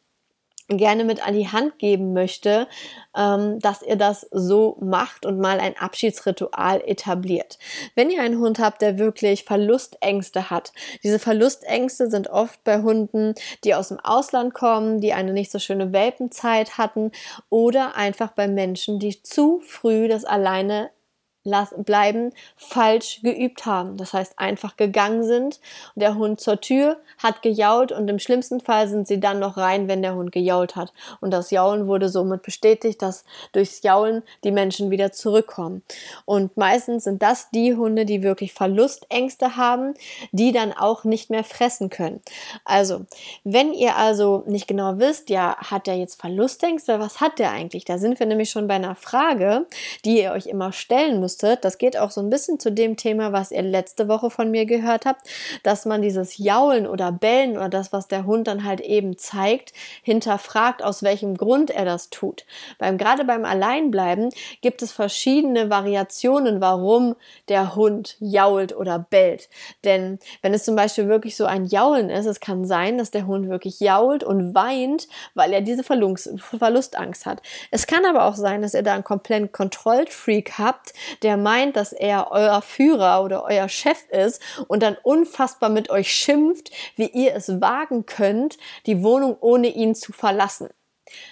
gerne 0.69 1.05
mit 1.05 1.27
an 1.27 1.35
die 1.35 1.49
Hand 1.49 1.79
geben 1.79 2.13
möchte, 2.13 2.67
ähm, 3.17 3.59
dass 3.61 3.83
ihr 3.83 3.97
das 3.97 4.27
so 4.33 4.77
macht 4.81 5.25
und 5.25 5.39
mal 5.39 5.61
ein 5.61 5.77
Abschiedsritual 5.77 6.83
etabliert. 6.85 7.59
Wenn 7.95 8.11
ihr 8.11 8.23
einen 8.23 8.41
Hund 8.41 8.59
habt, 8.59 8.83
der 8.83 8.99
wirklich 8.99 9.45
Verlustängste 9.45 10.51
hat, 10.51 10.73
diese 11.03 11.19
Verlustängste 11.19 12.11
sind 12.11 12.29
oft 12.29 12.63
bei 12.65 12.83
Hunden, 12.83 13.35
die 13.65 13.75
aus 13.75 13.89
dem 13.89 14.01
Ausland 14.01 14.55
kommen, 14.55 15.01
die 15.01 15.13
eine 15.13 15.33
nicht 15.33 15.53
so 15.53 15.59
schöne 15.59 15.93
Welpenzeit 15.93 16.79
hatten 16.79 17.13
oder 17.49 17.97
einfach 17.97 18.33
bei 18.33 18.49
Menschen, 18.49 18.99
die 18.99 19.23
zu 19.23 19.61
früh 19.61 20.09
das 20.09 20.25
alleine 20.25 20.91
bleiben, 21.47 22.33
falsch 22.57 23.21
geübt 23.23 23.67
haben. 23.67 23.97
Das 23.97 24.13
heißt, 24.13 24.39
einfach 24.39 24.77
gegangen 24.77 25.25
sind 25.25 25.61
der 25.95 26.15
Hund 26.17 26.41
zur 26.41 26.61
Tür 26.61 26.99
hat 27.19 27.43
gejault 27.43 27.93
und 27.93 28.09
im 28.09 28.19
schlimmsten 28.19 28.61
Fall 28.61 28.89
sind 28.89 29.09
sie 29.09 29.21
dann 29.21 29.39
noch 29.39 29.57
rein, 29.57 29.89
wenn 29.89 30.03
der 30.03 30.15
Hund 30.15 30.33
gejault 30.33 30.77
hat. 30.77 30.93
Und 31.21 31.31
das 31.31 31.51
Jaulen 31.51 31.87
wurde 31.87 32.09
somit 32.09 32.43
bestätigt, 32.43 33.01
dass 33.03 33.25
durchs 33.53 33.83
Jaulen 33.83 34.23
die 34.45 34.51
Menschen 34.51 34.91
wieder 34.91 35.13
zurückkommen. 35.13 35.83
Und 36.25 36.57
meistens 36.57 37.05
sind 37.05 37.23
das 37.23 37.51
die 37.51 37.75
Hunde, 37.75 38.05
die 38.05 38.23
wirklich 38.23 38.53
Verlustängste 38.53 39.57
haben, 39.57 39.95
die 40.33 40.53
dann 40.53 40.73
auch 40.73 41.05
nicht 41.05 41.31
mehr 41.31 41.45
fressen 41.45 41.91
können. 41.91 42.21
Also, 42.65 43.07
wenn 43.45 43.73
ihr 43.73 43.97
also 43.97 44.45
nicht 44.47 44.69
genau 44.69 44.99
wisst, 44.99 45.31
ja, 45.31 45.57
hat 45.57 45.87
der 45.87 45.97
jetzt 45.97 46.21
Verlustängste? 46.21 47.01
Was 47.01 47.21
hat 47.21 47.39
der 47.39 47.51
eigentlich? 47.51 47.85
Da 47.85 47.99
sind 47.99 48.19
wir 48.19 48.27
nämlich 48.27 48.51
schon 48.51 48.69
bei 48.69 48.75
einer 48.75 48.95
Frage, 48.95 49.67
die 50.05 50.21
ihr 50.21 50.33
euch 50.33 50.47
immer 50.47 50.73
stellen 50.73 51.21
müsst 51.21 51.36
musstet. 51.37 51.65
Das 51.65 51.79
geht 51.79 51.97
auch 51.97 52.11
so 52.11 52.21
ein 52.21 52.31
bisschen 52.31 52.59
zu 52.59 52.73
dem 52.73 52.97
Thema, 52.97 53.33
was 53.33 53.51
ihr 53.51 53.63
letzte 53.63 54.09
Woche 54.09 54.31
von 54.31 54.51
mir 54.51 54.67
gehört 54.67 55.07
habt, 55.07 55.29
dass 55.63 55.85
man 55.85 56.03
dieses 56.03 56.39
Jaulen 56.39 56.87
oder 56.87 57.13
Bellen 57.13 57.57
oder 57.57 57.69
das, 57.69 57.93
was 57.93 58.09
der 58.09 58.27
Hund 58.27 58.47
dann 58.47 58.65
halt 58.65 58.81
eben 58.81 59.19
zeigt, 59.19 59.73
hinterfragt, 60.03 60.83
aus 60.83 61.03
welchem 61.03 61.37
Grund 61.37 61.71
er 61.71 61.85
das 61.85 62.11
tut. 62.11 62.45
Beim, 62.79 62.99
gerade 62.99 63.25
beim 63.25 63.45
Alleinbleiben 63.45 64.31
gibt 64.63 64.83
es 64.83 64.93
verschiedene 64.93 65.71
Variationen, 65.71 66.61
warum 66.61 67.17
der 67.49 67.75
Hund 67.75 68.17
jault 68.21 68.75
oder 68.75 68.99
bellt. 68.99 69.49
Denn 69.85 70.19
wenn 70.43 70.55
es 70.55 70.65
zum 70.65 70.77
Beispiel 70.77 71.09
wirklich 71.09 71.37
so 71.37 71.45
ein 71.45 71.67
Jaulen 71.67 72.11
ist, 72.11 72.27
es 72.27 72.41
kann 72.41 72.65
sein, 72.65 72.99
dass 72.99 73.11
der 73.11 73.27
Hund 73.27 73.49
wirklich 73.49 73.81
jault 73.81 74.25
und 74.25 74.55
weint, 74.55 75.09
weil 75.35 75.53
er 75.53 75.61
diese 75.61 75.83
Verlust, 75.83 76.31
Verlustangst 76.39 77.27
hat. 77.27 77.43
Es 77.71 77.87
kann 77.87 78.05
aber 78.07 78.25
auch 78.25 78.35
sein, 78.35 78.63
dass 78.63 78.75
ihr 78.75 78.83
da 78.83 78.95
einen 78.95 79.05
kompletten 79.05 79.53
Kontrollfreak 79.53 80.59
habt, 80.59 80.93
der 81.27 81.37
meint, 81.37 81.75
dass 81.75 81.93
er 81.93 82.31
euer 82.31 82.63
Führer 82.63 83.25
oder 83.25 83.43
euer 83.43 83.69
Chef 83.69 84.09
ist 84.11 84.41
und 84.69 84.81
dann 84.85 84.97
unfassbar 85.03 85.71
mit 85.71 85.91
euch 85.91 86.13
schimpft, 86.13 86.71
wie 86.95 87.09
ihr 87.09 87.35
es 87.35 87.61
wagen 87.61 88.07
könnt, 88.07 88.59
die 88.87 89.03
Wohnung 89.03 89.37
ohne 89.41 89.67
ihn 89.67 89.97
zu 89.97 90.13
verlassen. 90.13 90.69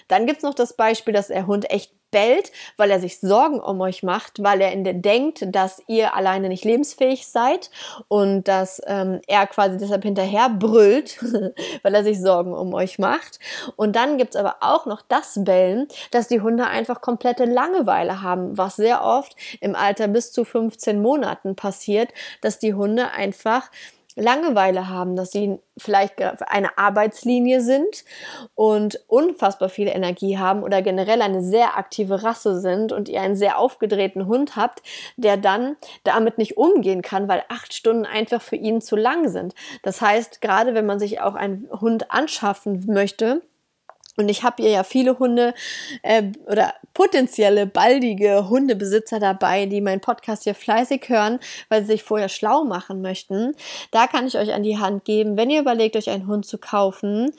Dann 0.08 0.26
gibt's 0.26 0.42
noch 0.42 0.54
das 0.54 0.74
Beispiel, 0.74 1.14
dass 1.14 1.28
der 1.28 1.46
Hund 1.46 1.70
echt 1.70 1.92
bellt, 2.14 2.52
weil 2.76 2.92
er 2.92 3.00
sich 3.00 3.18
Sorgen 3.18 3.59
um 3.59 3.80
euch 3.80 4.04
macht, 4.04 4.40
weil 4.40 4.61
er 4.61 4.73
denkt, 4.94 5.44
dass 5.49 5.83
ihr 5.88 6.14
alleine 6.14 6.49
nicht 6.49 6.64
lebensfähig 6.64 7.26
seid 7.26 7.73
und 8.06 8.47
dass 8.47 8.80
ähm, 8.87 9.21
er 9.26 9.49
quasi 9.49 9.78
deshalb 9.78 10.04
hinterher 10.04 10.49
brüllt, 10.49 11.21
weil 11.83 11.94
er 11.94 12.04
sich 12.04 12.21
Sorgen 12.21 12.54
um 12.54 12.73
euch 12.73 13.00
macht. 13.00 13.40
Und 13.75 13.97
dann 13.97 14.16
gibt's 14.16 14.37
aber 14.37 14.59
auch 14.61 14.87
noch 14.87 15.02
das 15.02 15.40
Bellen, 15.42 15.88
dass 16.12 16.28
die 16.28 16.40
Hunde 16.40 16.66
einfach 16.68 17.00
komplette 17.00 17.47
Langeweile 17.47 18.23
haben, 18.23 18.56
was 18.56 18.76
sehr 18.76 19.02
oft 19.02 19.35
im 19.61 19.75
Alter 19.75 20.06
bis 20.06 20.30
zu 20.30 20.44
15 20.44 21.02
Monaten 21.02 21.56
passiert, 21.56 22.11
dass 22.42 22.61
die 22.61 22.75
Hunde 22.75 23.11
einfach 23.11 23.71
Langeweile 24.16 24.88
haben, 24.88 25.16
dass 25.16 25.33
sie 25.33 25.59
vielleicht 25.76 26.14
eine 26.21 26.78
Arbeitslinie 26.78 27.61
sind 27.61 28.04
und 28.54 29.00
unfassbar 29.09 29.68
viel 29.68 29.88
Energie 29.88 30.38
haben 30.38 30.62
oder 30.62 30.83
generell 30.83 31.21
eine 31.21 31.42
sehr 31.42 31.76
aktive 31.76 32.23
Rasse 32.23 32.61
sind 32.61 32.92
und 32.92 33.09
ihr 33.09 33.21
einen 33.21 33.37
sehr 33.37 33.59
aufgedrehten 33.59 34.26
Hund 34.26 34.56
habt, 34.56 34.83
der 35.16 35.37
dann 35.37 35.76
damit 36.04 36.38
nicht 36.38 36.56
umgehen 36.56 37.02
kann, 37.02 37.28
weil 37.28 37.42
acht 37.49 37.75
Stunden 37.75 38.06
einfach 38.06 38.40
für 38.40 38.56
ihn 38.56 38.80
zu 38.80 38.94
lang 38.97 39.28
sind. 39.28 39.54
Das 39.83 40.00
heißt, 40.00 40.40
gerade 40.40 40.75
wenn 40.75 40.87
man 40.87 41.00
sich 41.00 41.21
auch 41.21 41.35
einen 41.35 41.68
Hund 41.80 42.11
anschaffen 42.12 42.85
möchte, 42.87 43.42
und 44.16 44.28
ich 44.28 44.42
habe 44.42 44.62
hier 44.62 44.71
ja 44.71 44.85
viele 44.85 45.18
Hunde 45.18 45.54
äh, 46.02 46.25
oder 46.47 46.75
potenzielle 46.92 47.66
baldige 47.66 48.49
Hundebesitzer 48.49 49.18
dabei, 49.18 49.66
die 49.66 49.80
meinen 49.80 50.00
Podcast 50.00 50.44
hier 50.44 50.54
fleißig 50.54 51.09
hören, 51.09 51.40
weil 51.68 51.83
sie 51.83 51.92
sich 51.92 52.02
vorher 52.04 52.28
schlau 52.28 52.64
machen 52.64 53.02
möchten. 53.02 53.54
Da 53.90 54.06
kann 54.06 54.26
ich 54.26 54.38
euch 54.38 54.52
an 54.52 54.62
die 54.62 54.78
Hand 54.78 55.04
geben, 55.04 55.37
wenn 55.37 55.50
ihr 55.50 55.61
überlegt, 55.61 55.97
euch 55.97 56.11
einen 56.11 56.26
Hund 56.26 56.47
zu 56.47 56.59
kaufen, 56.59 57.33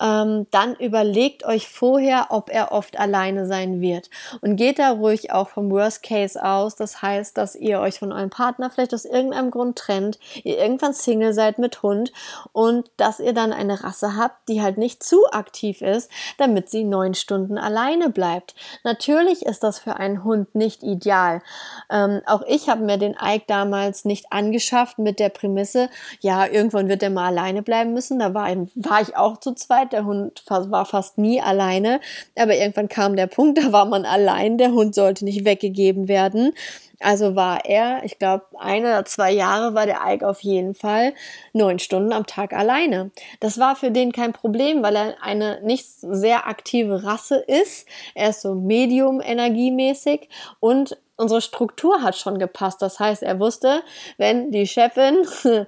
ähm, 0.00 0.46
dann 0.50 0.74
überlegt 0.76 1.44
euch 1.44 1.68
vorher, 1.68 2.26
ob 2.30 2.50
er 2.50 2.72
oft 2.72 2.98
alleine 2.98 3.46
sein 3.46 3.80
wird. 3.80 4.10
Und 4.40 4.56
geht 4.56 4.78
da 4.78 4.90
ruhig 4.90 5.32
auch 5.32 5.48
vom 5.48 5.70
Worst 5.70 6.02
Case 6.02 6.42
aus. 6.42 6.76
Das 6.76 7.02
heißt, 7.02 7.36
dass 7.38 7.54
ihr 7.54 7.80
euch 7.80 7.98
von 7.98 8.12
eurem 8.12 8.30
Partner 8.30 8.70
vielleicht 8.70 8.94
aus 8.94 9.04
irgendeinem 9.04 9.50
Grund 9.50 9.78
trennt, 9.78 10.18
ihr 10.44 10.58
irgendwann 10.58 10.92
Single 10.92 11.32
seid 11.32 11.58
mit 11.58 11.82
Hund 11.82 12.12
und 12.52 12.90
dass 12.96 13.20
ihr 13.20 13.32
dann 13.32 13.52
eine 13.52 13.82
Rasse 13.84 14.16
habt, 14.16 14.48
die 14.48 14.62
halt 14.62 14.78
nicht 14.78 15.02
zu 15.02 15.26
aktiv 15.30 15.80
ist, 15.80 16.10
damit 16.38 16.70
sie 16.70 16.84
neun 16.84 17.14
Stunden 17.14 17.58
alleine 17.58 18.10
bleibt. 18.10 18.54
Natürlich 18.84 19.46
ist 19.46 19.62
das 19.62 19.78
für 19.78 19.96
einen 19.96 20.24
Hund 20.24 20.54
nicht 20.54 20.82
ideal. 20.82 21.42
Ähm, 21.90 22.20
auch 22.26 22.42
ich 22.46 22.68
habe 22.68 22.84
mir 22.84 22.98
den 22.98 23.16
Ike 23.20 23.44
damals 23.46 24.04
nicht 24.04 24.32
angeschafft 24.32 24.98
mit 24.98 25.18
der 25.18 25.30
Prämisse, 25.30 25.88
ja, 26.20 26.46
irgendwann 26.46 26.88
wird 26.88 27.02
er 27.02 27.10
mal 27.10 27.26
alleine 27.26 27.62
bleiben 27.62 27.92
müssen. 27.92 28.18
Da 28.18 28.34
war, 28.34 28.48
war 28.74 29.00
ich 29.00 29.16
auch 29.16 29.38
zu 29.38 29.54
zweit 29.54 29.85
Zeit. 29.86 29.92
Der 29.92 30.04
Hund 30.04 30.42
war 30.48 30.84
fast 30.84 31.18
nie 31.18 31.40
alleine. 31.40 32.00
Aber 32.38 32.54
irgendwann 32.56 32.88
kam 32.88 33.16
der 33.16 33.26
Punkt, 33.26 33.58
da 33.62 33.72
war 33.72 33.86
man 33.86 34.04
allein. 34.04 34.58
Der 34.58 34.72
Hund 34.72 34.94
sollte 34.94 35.24
nicht 35.24 35.44
weggegeben 35.44 36.08
werden. 36.08 36.52
Also 37.00 37.36
war 37.36 37.66
er, 37.66 38.04
ich 38.04 38.18
glaube, 38.18 38.46
ein 38.58 38.80
oder 38.80 39.04
zwei 39.04 39.30
Jahre 39.30 39.74
war 39.74 39.84
der 39.84 40.00
Ike 40.06 40.26
auf 40.26 40.40
jeden 40.40 40.74
Fall 40.74 41.12
neun 41.52 41.78
Stunden 41.78 42.10
am 42.10 42.24
Tag 42.24 42.54
alleine. 42.54 43.10
Das 43.40 43.58
war 43.58 43.76
für 43.76 43.90
den 43.90 44.12
kein 44.12 44.32
Problem, 44.32 44.82
weil 44.82 44.96
er 44.96 45.14
eine 45.22 45.60
nicht 45.62 45.84
sehr 46.00 46.48
aktive 46.48 47.04
Rasse 47.04 47.36
ist. 47.36 47.86
Er 48.14 48.30
ist 48.30 48.40
so 48.40 48.54
medium 48.54 49.20
energiemäßig 49.20 50.30
und 50.58 50.96
unsere 51.16 51.40
Struktur 51.40 52.02
hat 52.02 52.16
schon 52.16 52.38
gepasst. 52.38 52.82
Das 52.82 53.00
heißt, 53.00 53.22
er 53.22 53.40
wusste, 53.40 53.82
wenn 54.18 54.50
die 54.50 54.66
Chefin, 54.66 55.26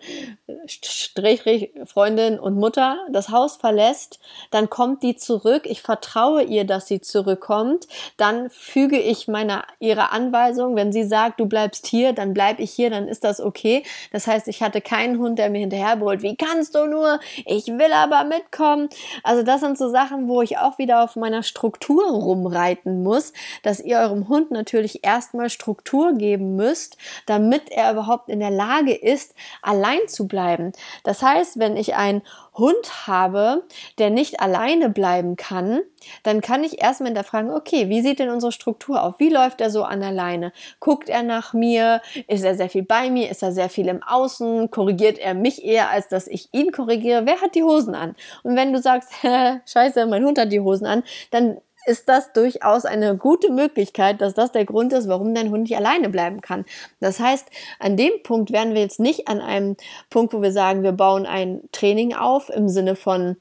Strich, 0.66 1.72
Freundin 1.86 2.38
und 2.38 2.56
Mutter 2.56 2.98
das 3.10 3.30
Haus 3.30 3.56
verlässt, 3.56 4.18
dann 4.50 4.68
kommt 4.68 5.02
die 5.02 5.16
zurück. 5.16 5.62
Ich 5.64 5.80
vertraue 5.82 6.42
ihr, 6.42 6.64
dass 6.64 6.86
sie 6.86 7.00
zurückkommt. 7.00 7.88
Dann 8.16 8.50
füge 8.50 8.98
ich 8.98 9.28
meiner, 9.28 9.64
ihre 9.78 10.10
Anweisung. 10.12 10.76
Wenn 10.76 10.92
sie 10.92 11.04
sagt, 11.04 11.40
du 11.40 11.46
bleibst 11.46 11.86
hier, 11.86 12.12
dann 12.12 12.34
bleib 12.34 12.58
ich 12.60 12.70
hier, 12.70 12.90
dann 12.90 13.08
ist 13.08 13.24
das 13.24 13.40
okay. 13.40 13.82
Das 14.12 14.26
heißt, 14.26 14.48
ich 14.48 14.62
hatte 14.62 14.80
keinen 14.80 15.18
Hund, 15.18 15.38
der 15.38 15.50
mir 15.50 15.60
hinterherbrüllt. 15.60 16.22
Wie 16.22 16.36
kannst 16.36 16.74
du 16.74 16.86
nur? 16.86 17.20
Ich 17.46 17.66
will 17.66 17.92
aber 17.92 18.24
mitkommen. 18.24 18.88
Also 19.22 19.42
das 19.42 19.60
sind 19.60 19.78
so 19.78 19.88
Sachen, 19.88 20.28
wo 20.28 20.42
ich 20.42 20.58
auch 20.58 20.78
wieder 20.78 21.02
auf 21.02 21.16
meiner 21.16 21.42
Struktur 21.42 22.06
rumreiten 22.10 23.02
muss, 23.02 23.32
dass 23.62 23.80
ihr 23.80 23.98
eurem 23.98 24.28
Hund 24.28 24.50
natürlich 24.50 25.04
erstmal 25.04 25.37
erstmal 25.38 25.50
Struktur 25.50 26.14
geben 26.14 26.56
müsst, 26.56 26.96
damit 27.26 27.70
er 27.70 27.92
überhaupt 27.92 28.28
in 28.28 28.40
der 28.40 28.50
Lage 28.50 28.94
ist, 28.94 29.34
allein 29.62 30.08
zu 30.08 30.26
bleiben. 30.26 30.72
Das 31.04 31.22
heißt, 31.22 31.58
wenn 31.58 31.76
ich 31.76 31.94
einen 31.94 32.22
Hund 32.54 33.06
habe, 33.06 33.64
der 33.98 34.10
nicht 34.10 34.40
alleine 34.40 34.90
bleiben 34.90 35.36
kann, 35.36 35.80
dann 36.24 36.40
kann 36.40 36.64
ich 36.64 36.82
erstmal 36.82 37.08
hinterfragen, 37.08 37.52
okay, 37.52 37.88
wie 37.88 38.00
sieht 38.00 38.18
denn 38.18 38.30
unsere 38.30 38.50
Struktur 38.50 39.02
auf? 39.02 39.20
Wie 39.20 39.28
läuft 39.28 39.60
er 39.60 39.70
so 39.70 39.84
an 39.84 40.00
der 40.00 40.12
Leine? 40.12 40.52
Guckt 40.80 41.08
er 41.08 41.22
nach 41.22 41.52
mir? 41.52 42.02
Ist 42.26 42.44
er 42.44 42.56
sehr 42.56 42.68
viel 42.68 42.82
bei 42.82 43.10
mir? 43.10 43.30
Ist 43.30 43.42
er 43.42 43.52
sehr 43.52 43.68
viel 43.68 43.86
im 43.86 44.02
Außen? 44.02 44.70
Korrigiert 44.70 45.18
er 45.18 45.34
mich 45.34 45.64
eher, 45.64 45.90
als 45.90 46.08
dass 46.08 46.26
ich 46.26 46.48
ihn 46.52 46.72
korrigiere? 46.72 47.26
Wer 47.26 47.40
hat 47.40 47.54
die 47.54 47.62
Hosen 47.62 47.94
an? 47.94 48.16
Und 48.42 48.56
wenn 48.56 48.72
du 48.72 48.80
sagst, 48.80 49.10
scheiße, 49.66 50.06
mein 50.06 50.24
Hund 50.24 50.38
hat 50.38 50.52
die 50.52 50.60
Hosen 50.60 50.86
an, 50.86 51.04
dann 51.30 51.58
ist 51.88 52.08
das 52.08 52.32
durchaus 52.32 52.84
eine 52.84 53.16
gute 53.16 53.50
Möglichkeit, 53.50 54.20
dass 54.20 54.34
das 54.34 54.52
der 54.52 54.66
Grund 54.66 54.92
ist, 54.92 55.08
warum 55.08 55.34
dein 55.34 55.50
Hund 55.50 55.62
nicht 55.62 55.76
alleine 55.76 56.10
bleiben 56.10 56.42
kann. 56.42 56.66
Das 57.00 57.18
heißt, 57.18 57.48
an 57.78 57.96
dem 57.96 58.12
Punkt 58.22 58.52
wären 58.52 58.74
wir 58.74 58.82
jetzt 58.82 59.00
nicht 59.00 59.26
an 59.26 59.40
einem 59.40 59.76
Punkt, 60.10 60.34
wo 60.34 60.42
wir 60.42 60.52
sagen, 60.52 60.82
wir 60.82 60.92
bauen 60.92 61.24
ein 61.26 61.62
Training 61.72 62.14
auf 62.14 62.50
im 62.50 62.68
Sinne 62.68 62.94
von, 62.94 63.36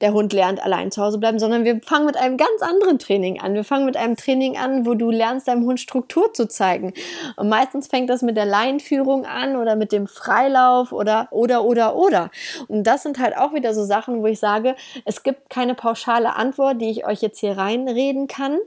der 0.00 0.12
Hund 0.12 0.32
lernt 0.32 0.62
allein 0.62 0.90
zu 0.90 1.02
Hause 1.02 1.18
bleiben, 1.18 1.38
sondern 1.38 1.64
wir 1.64 1.80
fangen 1.82 2.06
mit 2.06 2.16
einem 2.16 2.36
ganz 2.36 2.60
anderen 2.60 2.98
Training 2.98 3.40
an. 3.40 3.54
Wir 3.54 3.64
fangen 3.64 3.86
mit 3.86 3.96
einem 3.96 4.16
Training 4.16 4.58
an, 4.58 4.84
wo 4.84 4.94
du 4.94 5.10
lernst, 5.10 5.48
deinem 5.48 5.64
Hund 5.64 5.80
Struktur 5.80 6.34
zu 6.34 6.48
zeigen. 6.48 6.92
Und 7.36 7.48
meistens 7.48 7.86
fängt 7.86 8.10
das 8.10 8.20
mit 8.20 8.36
der 8.36 8.44
Laienführung 8.44 9.24
an 9.24 9.56
oder 9.56 9.74
mit 9.74 9.92
dem 9.92 10.06
Freilauf 10.06 10.92
oder, 10.92 11.28
oder, 11.30 11.64
oder, 11.64 11.96
oder. 11.96 12.30
Und 12.68 12.84
das 12.84 13.02
sind 13.02 13.18
halt 13.18 13.36
auch 13.36 13.54
wieder 13.54 13.72
so 13.72 13.84
Sachen, 13.84 14.22
wo 14.22 14.26
ich 14.26 14.38
sage, 14.38 14.76
es 15.06 15.22
gibt 15.22 15.48
keine 15.48 15.74
pauschale 15.74 16.36
Antwort, 16.36 16.80
die 16.80 16.90
ich 16.90 17.06
euch 17.06 17.22
jetzt 17.22 17.40
hier 17.40 17.56
reinreden 17.56 18.26
kann 18.26 18.58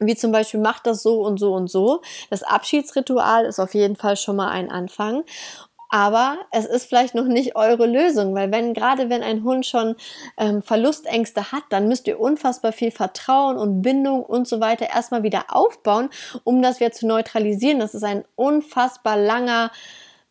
wie 0.00 0.16
zum 0.16 0.32
Beispiel 0.32 0.60
macht 0.60 0.86
das 0.86 1.02
so 1.02 1.20
und 1.20 1.38
so 1.38 1.52
und 1.52 1.68
so. 1.68 2.00
Das 2.30 2.42
Abschiedsritual 2.42 3.44
ist 3.44 3.60
auf 3.60 3.74
jeden 3.74 3.96
Fall 3.96 4.16
schon 4.16 4.36
mal 4.36 4.48
ein 4.48 4.70
Anfang. 4.70 5.24
Aber 5.90 6.38
es 6.52 6.66
ist 6.66 6.86
vielleicht 6.86 7.16
noch 7.16 7.24
nicht 7.24 7.56
eure 7.56 7.86
Lösung, 7.86 8.32
weil 8.34 8.52
wenn 8.52 8.74
gerade 8.74 9.10
wenn 9.10 9.24
ein 9.24 9.42
Hund 9.42 9.66
schon 9.66 9.96
ähm, 10.38 10.62
Verlustängste 10.62 11.50
hat, 11.50 11.64
dann 11.70 11.88
müsst 11.88 12.06
ihr 12.06 12.20
unfassbar 12.20 12.70
viel 12.70 12.92
Vertrauen 12.92 13.56
und 13.56 13.82
Bindung 13.82 14.22
und 14.24 14.46
so 14.46 14.60
weiter 14.60 14.88
erstmal 14.88 15.24
wieder 15.24 15.46
aufbauen, 15.48 16.08
um 16.44 16.62
das 16.62 16.78
wieder 16.78 16.92
zu 16.92 17.08
neutralisieren. 17.08 17.80
Das 17.80 17.94
ist 17.94 18.04
ein 18.04 18.24
unfassbar 18.36 19.16
langer 19.16 19.72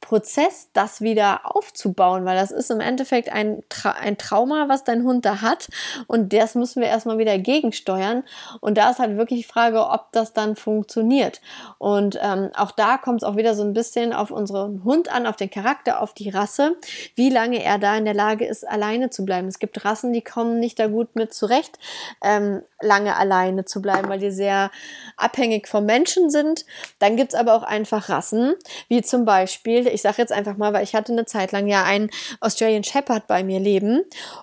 Prozess, 0.02 0.70
das 0.74 1.02
wieder 1.02 1.42
aufzubauen, 1.44 2.26
weil 2.26 2.38
das 2.38 2.52
ist 2.52 2.72
im 2.72 2.80
Endeffekt 2.80 3.32
ein, 3.32 3.64
Tra 3.70 3.92
ein 3.92 4.18
Trauma, 4.18 4.70
was 4.70 4.84
dein 4.84 5.04
Hund 5.04 5.26
da 5.26 5.42
hat 5.42 5.68
und 6.08 6.34
das 6.34 6.56
müssen 6.56 6.82
wir 6.82 6.88
erstmal 6.88 7.18
wieder 7.18 7.38
gegensteuern 7.38 8.24
und 8.62 8.78
da 8.78 8.90
ist 8.90 9.00
halt 9.00 9.18
wirklich 9.18 9.42
die 9.42 9.52
Frage, 9.52 9.88
ob 9.90 10.12
das 10.12 10.34
dann 10.34 10.56
funktioniert 10.56 11.42
und 11.78 12.18
ähm, 12.22 12.50
auch 12.56 12.72
da 12.72 12.98
kommt 12.98 13.22
es 13.22 13.28
auch 13.28 13.36
wieder 13.36 13.56
so 13.56 13.64
ein 13.64 13.74
bisschen 13.74 14.14
auf 14.14 14.32
unseren 14.32 14.84
Hund 14.84 15.14
an, 15.14 15.26
auf 15.26 15.36
den 15.36 15.50
Charakter, 15.50 16.02
auf 16.02 16.14
die 16.14 16.30
Rasse, 16.30 16.76
wie 17.16 17.30
lange 17.30 17.64
er 17.64 17.78
da 17.78 17.98
in 17.98 18.06
der 18.06 18.14
Lage 18.14 18.46
ist, 18.46 18.68
alleine 18.68 19.10
zu 19.10 19.26
bleiben. 19.26 19.48
Es 19.48 19.60
gibt 19.60 19.84
Rassen, 19.84 20.14
die 20.14 20.24
kommen 20.24 20.60
nicht 20.60 20.80
da 20.80 20.88
gut 20.88 21.16
mit 21.16 21.34
zurecht, 21.34 21.78
ähm, 22.24 22.62
lange 22.82 23.16
alleine 23.16 23.66
zu 23.66 23.82
bleiben, 23.82 24.10
weil 24.10 24.20
die 24.20 24.32
sehr 24.32 24.72
abhängig 25.18 25.68
vom 25.68 25.86
Menschen 25.86 26.30
sind. 26.30 26.66
Dann 27.00 27.18
gibt 27.18 27.34
es 27.34 27.40
aber 27.40 27.54
auch 27.54 27.64
einfach 27.64 28.10
Rassen, 28.10 28.56
wie 28.88 29.02
zum 29.02 29.26
Beispiel 29.26 29.88
ich 29.90 30.02
sage 30.02 30.18
jetzt 30.18 30.32
einfach 30.32 30.58
mal, 30.58 30.74
weil 30.74 30.84
ich 30.84 30.96
hatte 30.96 31.12
eine 31.12 31.26
Zeit 31.26 31.52
lang 31.52 31.68
ja 31.68 31.84
einen 31.84 32.10
Australian 32.40 32.84
Shepherd 32.84 33.28
bei 33.28 33.44
mir 33.44 33.60
leben 33.60 34.02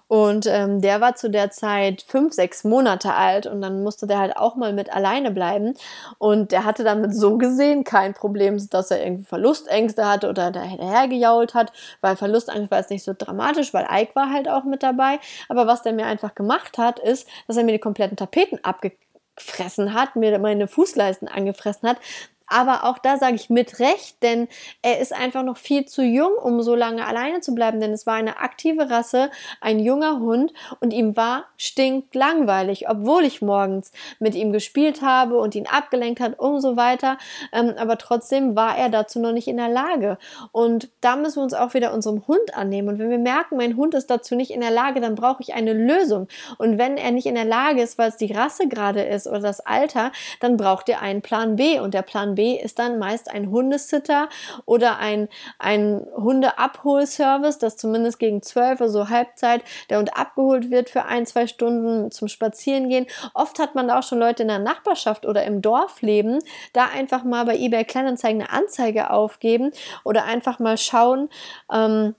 und 0.08 0.46
ähm, 0.46 0.80
der 0.80 1.00
war 1.00 1.16
zu 1.16 1.30
der 1.30 1.50
Zeit 1.50 2.04
fünf, 2.06 2.32
sechs 2.32 2.64
Monate 2.64 3.14
alt 3.14 3.46
und 3.46 3.60
dann 3.60 3.82
musste 3.82 4.06
der 4.06 4.18
halt 4.18 4.36
auch 4.36 4.56
mal 4.56 4.72
mit 4.72 4.92
alleine 4.92 5.30
bleiben 5.30 5.74
und 6.18 6.52
der 6.52 6.64
hatte 6.64 6.84
damit 6.84 7.14
so 7.14 7.38
gesehen 7.38 7.84
kein 7.84 8.14
Problem, 8.14 8.58
dass 8.70 8.90
er 8.90 9.02
irgendwie 9.02 9.24
Verlustängste 9.24 10.08
hatte 10.08 10.28
oder 10.28 10.50
daher 10.50 11.08
gejault 11.08 11.54
hat, 11.54 11.72
weil 12.00 12.16
Verlustangst 12.16 12.70
war 12.70 12.78
jetzt 12.78 12.90
nicht 12.90 13.04
so 13.04 13.14
dramatisch, 13.16 13.72
weil 13.74 13.86
Ike 13.90 14.14
war 14.14 14.30
halt 14.30 14.48
auch 14.48 14.64
mit 14.64 14.82
dabei, 14.82 15.18
aber 15.48 15.66
was 15.66 15.82
der 15.82 15.92
mir 15.92 16.06
einfach 16.06 16.34
gemacht 16.34 16.78
hat, 16.78 16.98
ist, 16.98 17.28
dass 17.46 17.56
er 17.56 17.64
mir 17.64 17.72
die 17.72 17.78
kompletten 17.78 18.16
Tapeten 18.16 18.58
abgefressen 18.62 19.94
hat, 19.94 20.16
mir 20.16 20.38
meine 20.38 20.68
Fußleisten 20.68 21.28
angefressen 21.28 21.88
hat, 21.88 21.98
aber 22.46 22.84
auch 22.84 22.98
da 22.98 23.16
sage 23.18 23.34
ich 23.34 23.50
mit 23.50 23.80
Recht, 23.80 24.22
denn 24.22 24.48
er 24.82 25.00
ist 25.00 25.12
einfach 25.12 25.42
noch 25.42 25.56
viel 25.56 25.86
zu 25.86 26.02
jung, 26.02 26.32
um 26.34 26.62
so 26.62 26.74
lange 26.74 27.06
alleine 27.06 27.40
zu 27.40 27.54
bleiben, 27.54 27.80
denn 27.80 27.92
es 27.92 28.06
war 28.06 28.14
eine 28.14 28.38
aktive 28.38 28.90
Rasse, 28.90 29.30
ein 29.60 29.78
junger 29.78 30.20
Hund 30.20 30.52
und 30.80 30.92
ihm 30.92 31.16
war 31.16 31.44
stinklangweilig, 31.56 32.88
obwohl 32.88 33.24
ich 33.24 33.42
morgens 33.42 33.92
mit 34.18 34.34
ihm 34.34 34.52
gespielt 34.52 35.02
habe 35.02 35.38
und 35.38 35.54
ihn 35.54 35.66
abgelenkt 35.66 36.20
hat 36.20 36.38
und 36.38 36.60
so 36.60 36.76
weiter. 36.76 37.18
Ähm, 37.52 37.74
aber 37.76 37.98
trotzdem 37.98 38.56
war 38.56 38.76
er 38.76 38.88
dazu 38.88 39.20
noch 39.20 39.32
nicht 39.32 39.48
in 39.48 39.56
der 39.56 39.68
Lage. 39.68 40.18
Und 40.52 40.88
da 41.00 41.16
müssen 41.16 41.36
wir 41.36 41.42
uns 41.42 41.54
auch 41.54 41.74
wieder 41.74 41.92
unserem 41.92 42.26
Hund 42.26 42.54
annehmen. 42.54 42.88
Und 42.88 42.98
wenn 42.98 43.10
wir 43.10 43.18
merken, 43.18 43.56
mein 43.56 43.76
Hund 43.76 43.94
ist 43.94 44.10
dazu 44.10 44.36
nicht 44.36 44.50
in 44.50 44.60
der 44.60 44.70
Lage, 44.70 45.00
dann 45.00 45.14
brauche 45.14 45.42
ich 45.42 45.54
eine 45.54 45.72
Lösung. 45.72 46.28
Und 46.58 46.78
wenn 46.78 46.96
er 46.96 47.10
nicht 47.10 47.26
in 47.26 47.34
der 47.34 47.44
Lage 47.44 47.82
ist, 47.82 47.98
weil 47.98 48.08
es 48.08 48.16
die 48.16 48.32
Rasse 48.32 48.68
gerade 48.68 49.02
ist 49.02 49.26
oder 49.26 49.40
das 49.40 49.60
Alter, 49.60 50.12
dann 50.40 50.56
braucht 50.56 50.88
ihr 50.88 51.00
einen 51.00 51.22
Plan 51.22 51.56
B. 51.56 51.80
Und 51.80 51.94
der 51.94 52.02
Plan 52.02 52.36
B 52.37 52.55
ist 52.55 52.78
dann 52.78 53.00
meist 53.00 53.28
ein 53.28 53.50
Hundesitter 53.50 54.28
oder 54.64 54.99
ein, 54.99 55.28
ein 55.59 56.07
Hundeabholservice, 56.14 57.59
dass 57.59 57.76
zumindest 57.76 58.21
gegen 58.21 58.43
12 58.43 58.81
Uhr 58.83 58.88
so 58.88 59.09
Halbzeit 59.09 59.62
der 59.90 59.99
Hund 59.99 60.16
abgeholt 60.16 60.71
wird 60.71 60.88
für 60.88 61.07
ein, 61.07 61.26
zwei 61.26 61.49
Stunden 61.49 62.12
zum 62.12 62.28
Spazierengehen. 62.28 63.07
Oft 63.35 63.59
hat 63.59 63.75
man 63.75 63.90
auch 63.90 64.05
schon 64.05 64.21
Leute 64.21 64.43
in 64.43 64.49
der 64.49 64.61
Nachbarschaft 64.61 65.26
oder 65.26 65.43
im 65.45 65.62
Dorf 65.62 66.00
leben, 66.02 66.38
da 66.73 66.87
einfach 66.87 67.25
mal 67.25 67.45
bei 67.45 67.57
eBay 67.57 67.85
Kleinanzeigen 67.85 68.43
eine 68.43 68.52
Anzeige 68.52 69.11
aufgeben 69.11 69.73
oder 70.05 70.25
einfach 70.25 70.61
mal 70.61 70.78
schauen, 70.78 71.28
ähm, 71.73 72.14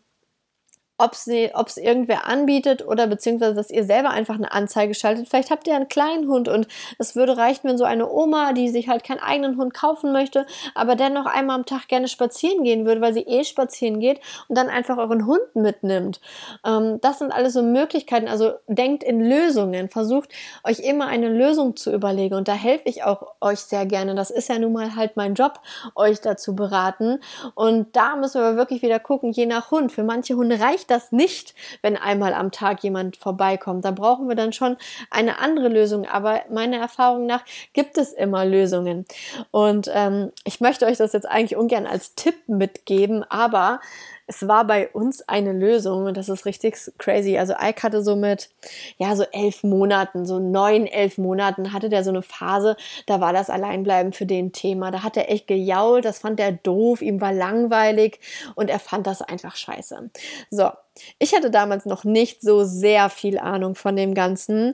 ob 0.97 1.13
es 1.13 1.77
irgendwer 1.77 2.27
anbietet 2.27 2.85
oder 2.87 3.05
beziehungsweise, 3.05 3.53
dass 3.53 3.69
ihr 3.69 3.83
selber 3.83 4.09
einfach 4.09 4.35
eine 4.35 4.51
Anzeige 4.51 4.95
schaltet. 4.95 5.29
Vielleicht 5.29 5.51
habt 5.51 5.67
ihr 5.67 5.75
einen 5.75 5.87
kleinen 5.87 6.27
Hund 6.27 6.47
und 6.47 6.67
es 6.97 7.15
würde 7.15 7.37
reichen, 7.37 7.69
wenn 7.69 7.77
so 7.77 7.83
eine 7.83 8.09
Oma, 8.09 8.53
die 8.53 8.69
sich 8.69 8.89
halt 8.89 9.03
keinen 9.03 9.19
eigenen 9.19 9.57
Hund 9.57 9.73
kaufen 9.73 10.11
möchte, 10.11 10.47
aber 10.73 10.95
dennoch 10.95 11.27
einmal 11.27 11.55
am 11.55 11.65
Tag 11.65 11.87
gerne 11.87 12.07
spazieren 12.07 12.63
gehen 12.63 12.85
würde, 12.85 13.01
weil 13.01 13.13
sie 13.13 13.21
eh 13.21 13.43
spazieren 13.43 13.99
geht 13.99 14.19
und 14.47 14.57
dann 14.57 14.69
einfach 14.69 14.97
euren 14.97 15.27
Hund 15.27 15.41
mitnimmt. 15.53 16.19
Ähm, 16.65 16.99
das 17.01 17.19
sind 17.19 17.31
alles 17.31 17.53
so 17.53 17.61
Möglichkeiten. 17.61 18.27
Also 18.27 18.53
denkt 18.67 19.03
in 19.03 19.21
Lösungen, 19.21 19.89
versucht 19.89 20.29
euch 20.63 20.79
immer 20.79 21.07
eine 21.07 21.29
Lösung 21.29 21.75
zu 21.75 21.93
überlegen 21.93 22.33
und 22.33 22.47
da 22.47 22.53
helfe 22.53 22.89
ich 22.89 23.03
auch 23.03 23.35
euch 23.39 23.59
sehr 23.59 23.85
gerne. 23.85 24.15
Das 24.15 24.31
ist 24.31 24.49
ja 24.49 24.57
nun 24.57 24.73
mal 24.73 24.95
halt 24.95 25.15
mein 25.15 25.35
Job, 25.35 25.59
euch 25.93 26.21
dazu 26.21 26.55
beraten 26.55 27.19
und 27.53 27.95
da 27.95 28.15
müssen 28.15 28.41
wir 28.41 28.55
wirklich 28.55 28.81
wieder 28.81 28.99
gucken, 28.99 29.31
je 29.31 29.45
nach 29.45 29.69
Hund. 29.69 29.91
Für 29.91 30.03
manche 30.03 30.35
Hunde 30.35 30.59
reicht 30.59 30.86
reicht 30.87 30.91
das 30.91 31.11
nicht, 31.11 31.53
wenn 31.81 31.97
einmal 31.97 32.33
am 32.33 32.51
Tag 32.51 32.83
jemand 32.83 33.17
vorbeikommt. 33.17 33.85
Da 33.85 33.91
brauchen 33.91 34.27
wir 34.27 34.35
dann 34.35 34.53
schon 34.53 34.77
eine 35.09 35.39
andere 35.39 35.67
Lösung. 35.67 36.05
Aber 36.05 36.41
meiner 36.49 36.77
Erfahrung 36.77 37.25
nach 37.25 37.43
gibt 37.73 37.97
es 37.97 38.13
immer 38.13 38.45
Lösungen. 38.45 39.05
Und 39.51 39.89
ähm, 39.93 40.31
ich 40.43 40.61
möchte 40.61 40.85
euch 40.85 40.97
das 40.97 41.13
jetzt 41.13 41.27
eigentlich 41.27 41.57
ungern 41.57 41.85
als 41.85 42.15
Tipp 42.15 42.35
mitgeben, 42.47 43.23
aber 43.29 43.79
es 44.27 44.45
war 44.47 44.67
bei 44.67 44.89
uns 44.89 45.27
eine 45.27 45.53
Lösung 45.53 46.05
und 46.05 46.17
das 46.17 46.27
ist 46.27 46.45
richtig 46.45 46.75
crazy. 46.97 47.37
Also 47.37 47.53
Ike 47.53 47.81
hatte 47.81 48.03
so 48.03 48.17
mit, 48.17 48.49
ja, 48.97 49.15
so 49.15 49.23
elf 49.31 49.63
Monaten, 49.63 50.25
so 50.25 50.37
neun, 50.37 50.85
elf 50.85 51.17
Monaten 51.17 51.71
hatte 51.71 51.87
der 51.87 52.03
so 52.03 52.09
eine 52.09 52.21
Phase, 52.21 52.75
da 53.05 53.21
war 53.21 53.31
das 53.31 53.49
Alleinbleiben 53.49 54.11
für 54.11 54.25
den 54.25 54.51
Thema. 54.51 54.91
Da 54.91 55.01
hat 55.01 55.15
er 55.15 55.31
echt 55.31 55.47
gejault, 55.47 56.03
das 56.03 56.19
fand 56.19 56.41
er 56.41 56.51
doof, 56.51 57.01
ihm 57.01 57.21
war 57.21 57.31
langweilig 57.31 58.19
und 58.55 58.69
er 58.69 58.79
fand 58.79 59.07
das 59.07 59.21
einfach 59.21 59.55
scheiße. 59.55 60.09
So, 60.51 60.71
ich 61.19 61.33
hatte 61.35 61.51
damals 61.51 61.85
noch 61.85 62.03
nicht 62.03 62.41
so 62.41 62.63
sehr 62.63 63.09
viel 63.09 63.39
Ahnung 63.39 63.75
von 63.75 63.95
dem 63.95 64.13
Ganzen. 64.13 64.73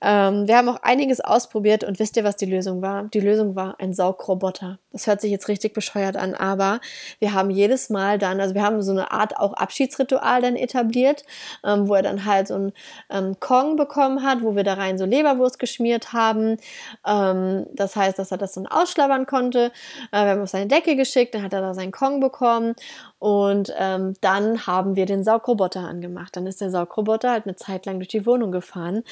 Ähm, 0.00 0.46
wir 0.46 0.56
haben 0.56 0.68
auch 0.68 0.82
einiges 0.82 1.20
ausprobiert 1.20 1.84
und 1.84 1.98
wisst 1.98 2.16
ihr, 2.16 2.24
was 2.24 2.36
die 2.36 2.46
Lösung 2.46 2.82
war? 2.82 3.04
Die 3.04 3.20
Lösung 3.20 3.56
war 3.56 3.76
ein 3.80 3.92
Saugroboter. 3.92 4.78
Das 4.92 5.06
hört 5.06 5.20
sich 5.20 5.30
jetzt 5.30 5.48
richtig 5.48 5.74
bescheuert 5.74 6.16
an, 6.16 6.34
aber 6.34 6.80
wir 7.18 7.32
haben 7.32 7.50
jedes 7.50 7.90
Mal 7.90 8.18
dann, 8.18 8.40
also 8.40 8.54
wir 8.54 8.62
haben 8.62 8.80
so 8.80 8.92
eine 8.92 9.10
Art 9.10 9.36
auch 9.36 9.52
Abschiedsritual 9.54 10.40
dann 10.40 10.56
etabliert, 10.56 11.24
ähm, 11.64 11.88
wo 11.88 11.94
er 11.94 12.02
dann 12.02 12.24
halt 12.24 12.48
so 12.48 12.54
ein 12.54 12.72
ähm, 13.10 13.36
Kong 13.40 13.76
bekommen 13.76 14.22
hat, 14.22 14.42
wo 14.42 14.54
wir 14.54 14.62
da 14.62 14.74
rein 14.74 14.98
so 14.98 15.04
Leberwurst 15.04 15.58
geschmiert 15.58 16.12
haben. 16.12 16.58
Ähm, 17.06 17.66
das 17.72 17.96
heißt, 17.96 18.18
dass 18.18 18.30
er 18.30 18.38
das 18.38 18.52
dann 18.52 18.66
ausschlabbern 18.66 19.26
konnte. 19.26 19.72
Äh, 20.12 20.24
wir 20.24 20.30
haben 20.30 20.42
auf 20.42 20.50
seine 20.50 20.68
Decke 20.68 20.96
geschickt, 20.96 21.34
dann 21.34 21.42
hat 21.42 21.52
er 21.52 21.60
da 21.60 21.74
seinen 21.74 21.92
Kong 21.92 22.20
bekommen 22.20 22.74
und 23.18 23.72
ähm, 23.78 24.14
dann 24.20 24.66
haben 24.66 24.96
wir 24.96 25.06
den 25.06 25.24
Saugroboter 25.24 25.80
angemacht. 25.80 26.36
Dann 26.36 26.46
ist 26.46 26.60
der 26.60 26.70
Saugroboter 26.70 27.30
halt 27.30 27.46
eine 27.46 27.56
Zeit 27.56 27.86
lang 27.86 27.98
durch 27.98 28.08
die 28.08 28.26
Wohnung 28.26 28.52
gefahren 28.52 29.02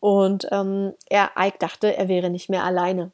und 0.00 0.46
ähm, 0.50 0.92
er, 1.08 1.30
Ike 1.38 1.58
dachte, 1.58 1.96
er 1.96 2.08
wäre 2.08 2.30
nicht 2.30 2.50
mehr 2.50 2.64
alleine. 2.64 3.12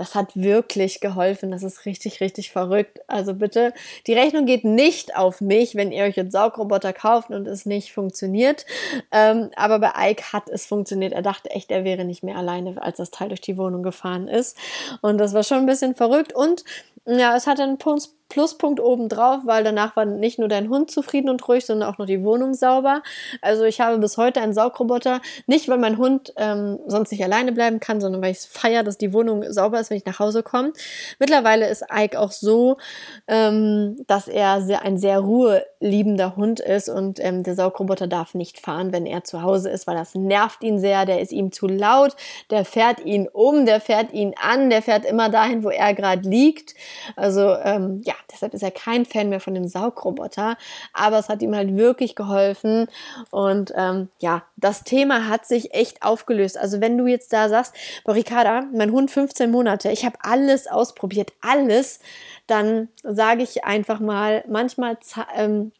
Das 0.00 0.14
hat 0.14 0.34
wirklich 0.34 1.00
geholfen. 1.00 1.50
Das 1.50 1.62
ist 1.62 1.84
richtig, 1.84 2.22
richtig 2.22 2.52
verrückt. 2.52 3.00
Also 3.06 3.34
bitte, 3.34 3.74
die 4.06 4.14
Rechnung 4.14 4.46
geht 4.46 4.64
nicht 4.64 5.14
auf 5.14 5.42
mich, 5.42 5.74
wenn 5.74 5.92
ihr 5.92 6.04
euch 6.04 6.18
einen 6.18 6.30
Saugroboter 6.30 6.94
kauft 6.94 7.28
und 7.28 7.46
es 7.46 7.66
nicht 7.66 7.92
funktioniert. 7.92 8.64
Ähm, 9.12 9.50
aber 9.56 9.78
bei 9.78 10.10
Ike 10.10 10.32
hat 10.32 10.48
es 10.48 10.64
funktioniert. 10.64 11.12
Er 11.12 11.20
dachte 11.20 11.50
echt, 11.50 11.70
er 11.70 11.84
wäre 11.84 12.06
nicht 12.06 12.22
mehr 12.22 12.36
alleine, 12.36 12.80
als 12.82 12.96
das 12.96 13.10
Teil 13.10 13.28
durch 13.28 13.42
die 13.42 13.58
Wohnung 13.58 13.82
gefahren 13.82 14.26
ist. 14.26 14.56
Und 15.02 15.18
das 15.18 15.34
war 15.34 15.42
schon 15.42 15.58
ein 15.58 15.66
bisschen 15.66 15.94
verrückt. 15.94 16.34
Und 16.34 16.64
ja, 17.04 17.36
es 17.36 17.46
hat 17.46 17.60
einen 17.60 17.76
Punkt 17.76 18.08
Pluspunkt 18.30 18.80
obendrauf, 18.80 19.40
weil 19.44 19.62
danach 19.62 19.96
war 19.96 20.06
nicht 20.06 20.38
nur 20.38 20.48
dein 20.48 20.70
Hund 20.70 20.90
zufrieden 20.90 21.28
und 21.28 21.46
ruhig, 21.46 21.66
sondern 21.66 21.92
auch 21.92 21.98
noch 21.98 22.06
die 22.06 22.22
Wohnung 22.22 22.54
sauber. 22.54 23.02
Also 23.42 23.64
ich 23.64 23.80
habe 23.80 23.98
bis 23.98 24.16
heute 24.16 24.40
einen 24.40 24.54
Saugroboter, 24.54 25.20
nicht 25.46 25.68
weil 25.68 25.78
mein 25.78 25.98
Hund 25.98 26.32
ähm, 26.36 26.78
sonst 26.86 27.10
nicht 27.10 27.22
alleine 27.22 27.52
bleiben 27.52 27.80
kann, 27.80 28.00
sondern 28.00 28.22
weil 28.22 28.30
ich 28.30 28.38
es 28.38 28.46
feiere, 28.46 28.84
dass 28.84 28.96
die 28.96 29.12
Wohnung 29.12 29.44
sauber 29.52 29.78
ist, 29.80 29.90
wenn 29.90 29.98
ich 29.98 30.06
nach 30.06 30.18
Hause 30.18 30.42
komme. 30.42 30.72
Mittlerweile 31.18 31.68
ist 31.68 31.84
Ike 31.92 32.18
auch 32.18 32.32
so, 32.32 32.78
ähm, 33.26 33.98
dass 34.06 34.28
er 34.28 34.62
sehr, 34.62 34.82
ein 34.82 34.96
sehr 34.96 35.18
ruheliebender 35.18 36.36
Hund 36.36 36.60
ist 36.60 36.88
und 36.88 37.18
ähm, 37.20 37.42
der 37.42 37.54
Saugroboter 37.54 38.06
darf 38.06 38.34
nicht 38.34 38.60
fahren, 38.60 38.92
wenn 38.92 39.06
er 39.06 39.24
zu 39.24 39.42
Hause 39.42 39.70
ist, 39.70 39.86
weil 39.86 39.96
das 39.96 40.14
nervt 40.14 40.62
ihn 40.62 40.78
sehr, 40.78 41.04
der 41.04 41.20
ist 41.20 41.32
ihm 41.32 41.52
zu 41.52 41.66
laut, 41.66 42.14
der 42.50 42.64
fährt 42.64 43.04
ihn 43.04 43.28
um, 43.28 43.66
der 43.66 43.80
fährt 43.80 44.12
ihn 44.12 44.34
an, 44.40 44.70
der 44.70 44.82
fährt 44.82 45.04
immer 45.04 45.28
dahin, 45.28 45.64
wo 45.64 45.70
er 45.70 45.94
gerade 45.94 46.28
liegt. 46.28 46.74
Also 47.16 47.56
ähm, 47.64 48.00
ja, 48.04 48.14
deshalb 48.32 48.54
ist 48.54 48.62
er 48.62 48.70
kein 48.70 49.04
Fan 49.04 49.28
mehr 49.28 49.40
von 49.40 49.54
dem 49.54 49.68
Saugroboter, 49.68 50.56
aber 50.92 51.18
es 51.18 51.28
hat 51.28 51.42
ihm 51.42 51.54
halt 51.54 51.76
wirklich 51.76 52.14
geholfen 52.14 52.86
und 53.30 53.72
ähm, 53.76 54.08
ja, 54.18 54.42
das 54.56 54.84
Thema 54.84 55.28
hat 55.28 55.46
sich 55.46 55.74
echt 55.74 56.02
aufgelöst. 56.02 56.58
Also 56.58 56.80
wenn 56.80 56.98
du 56.98 57.06
jetzt 57.06 57.32
da 57.32 57.48
sagst, 57.48 57.74
Ricarda, 58.06 58.64
mein 58.72 58.92
Hund 58.92 59.10
15 59.10 59.50
Monate, 59.50 59.90
ich 59.90 60.04
habe 60.04 60.16
alles 60.22 60.66
ausprobiert, 60.66 61.32
alles, 61.40 62.00
dann 62.46 62.88
sage 63.02 63.42
ich 63.42 63.64
einfach 63.64 64.00
mal, 64.00 64.44
manchmal 64.48 64.98
ähm, 65.36 65.72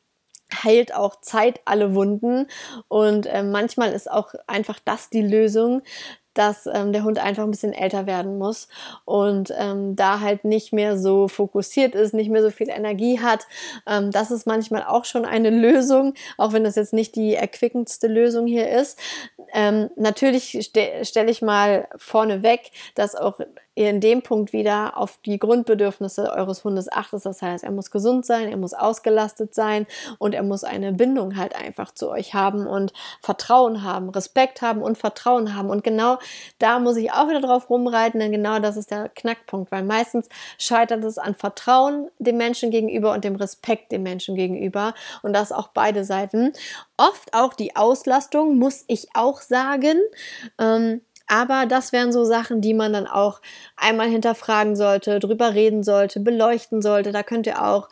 heilt 0.64 0.94
auch 0.94 1.20
Zeit 1.20 1.60
alle 1.64 1.94
Wunden 1.94 2.46
und 2.88 3.26
äh, 3.26 3.42
manchmal 3.42 3.92
ist 3.92 4.10
auch 4.10 4.34
einfach 4.46 4.78
das 4.84 5.10
die 5.10 5.22
Lösung, 5.22 5.82
dass 6.34 6.66
ähm, 6.66 6.92
der 6.92 7.04
Hund 7.04 7.18
einfach 7.18 7.42
ein 7.42 7.50
bisschen 7.50 7.72
älter 7.72 8.06
werden 8.06 8.38
muss 8.38 8.68
und 9.04 9.52
ähm, 9.56 9.96
da 9.96 10.20
halt 10.20 10.44
nicht 10.44 10.72
mehr 10.72 10.98
so 10.98 11.28
fokussiert 11.28 11.94
ist, 11.94 12.14
nicht 12.14 12.30
mehr 12.30 12.42
so 12.42 12.50
viel 12.50 12.68
Energie 12.68 13.20
hat. 13.20 13.46
Ähm, 13.86 14.10
das 14.10 14.30
ist 14.30 14.46
manchmal 14.46 14.84
auch 14.84 15.04
schon 15.04 15.24
eine 15.24 15.50
Lösung, 15.60 16.14
auch 16.38 16.52
wenn 16.52 16.64
das 16.64 16.76
jetzt 16.76 16.92
nicht 16.92 17.16
die 17.16 17.34
erquickendste 17.34 18.06
Lösung 18.06 18.46
hier 18.46 18.70
ist. 18.70 18.98
Ähm, 19.52 19.90
natürlich 19.96 20.58
ste 20.60 21.04
stelle 21.04 21.30
ich 21.30 21.42
mal 21.42 21.88
vorne 21.96 22.42
weg, 22.42 22.70
dass 22.94 23.14
auch 23.14 23.40
ihr 23.80 23.88
in 23.88 24.00
dem 24.00 24.20
Punkt 24.20 24.52
wieder 24.52 24.98
auf 24.98 25.18
die 25.24 25.38
Grundbedürfnisse 25.38 26.30
eures 26.32 26.64
Hundes 26.64 26.92
achtet. 26.92 27.24
Das 27.24 27.40
heißt, 27.40 27.64
er 27.64 27.70
muss 27.70 27.90
gesund 27.90 28.26
sein, 28.26 28.48
er 28.48 28.58
muss 28.58 28.74
ausgelastet 28.74 29.54
sein 29.54 29.86
und 30.18 30.34
er 30.34 30.42
muss 30.42 30.64
eine 30.64 30.92
Bindung 30.92 31.36
halt 31.36 31.56
einfach 31.56 31.92
zu 31.92 32.10
euch 32.10 32.34
haben 32.34 32.66
und 32.66 32.92
Vertrauen 33.22 33.82
haben, 33.82 34.10
Respekt 34.10 34.60
haben 34.60 34.82
und 34.82 34.98
Vertrauen 34.98 35.56
haben. 35.56 35.70
Und 35.70 35.82
genau 35.82 36.18
da 36.58 36.78
muss 36.78 36.96
ich 36.98 37.10
auch 37.12 37.28
wieder 37.28 37.40
drauf 37.40 37.70
rumreiten, 37.70 38.20
denn 38.20 38.32
genau 38.32 38.58
das 38.58 38.76
ist 38.76 38.90
der 38.90 39.08
Knackpunkt, 39.08 39.72
weil 39.72 39.82
meistens 39.82 40.28
scheitert 40.58 41.02
es 41.04 41.16
an 41.16 41.34
Vertrauen 41.34 42.10
dem 42.18 42.36
Menschen 42.36 42.70
gegenüber 42.70 43.12
und 43.12 43.24
dem 43.24 43.36
Respekt 43.36 43.92
dem 43.92 44.02
Menschen 44.02 44.34
gegenüber 44.34 44.94
und 45.22 45.32
das 45.32 45.52
auch 45.52 45.68
beide 45.68 46.04
Seiten. 46.04 46.52
Oft 46.98 47.32
auch 47.32 47.54
die 47.54 47.76
Auslastung, 47.76 48.58
muss 48.58 48.84
ich 48.88 49.08
auch 49.14 49.40
sagen. 49.40 49.96
Ähm, 50.58 51.00
Aber 51.30 51.64
das 51.64 51.92
wären 51.92 52.12
so 52.12 52.24
Sachen, 52.24 52.60
die 52.60 52.74
man 52.74 52.92
dann 52.92 53.06
auch 53.06 53.40
einmal 53.76 54.08
hinterfragen 54.08 54.74
sollte, 54.74 55.20
drüber 55.20 55.54
reden 55.54 55.84
sollte, 55.84 56.18
beleuchten 56.18 56.82
sollte. 56.82 57.12
Da 57.12 57.22
könnt 57.22 57.46
ihr 57.46 57.64
auch 57.64 57.88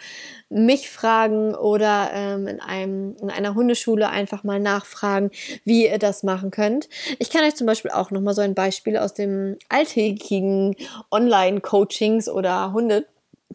mich 0.49 0.91
fragen 0.91 1.55
oder 1.55 2.11
ähm, 2.13 2.49
in, 2.49 2.61
einem, 2.61 3.15
in 3.23 3.31
einer 3.31 3.55
Hundeschule 3.55 4.09
einfach 4.09 4.43
mal 4.43 4.59
nachfragen, 4.59 5.31
wie 5.65 5.87
ihr 5.87 5.99
das 6.01 6.25
machen 6.25 6.51
könnt. 6.51 6.89
Ich 7.21 7.31
kann 7.31 7.45
euch 7.45 7.55
zum 7.55 7.69
Beispiel 7.69 7.93
auch 7.93 8.11
nochmal 8.11 8.35
so 8.35 8.43
ein 8.43 8.57
Beispiel 8.57 8.97
aus 8.97 9.15
dem 9.15 9.57
alltägigen 9.69 10.75
Online-Coachings 11.13 12.29
oder 12.29 12.73
Hunde 12.73 13.07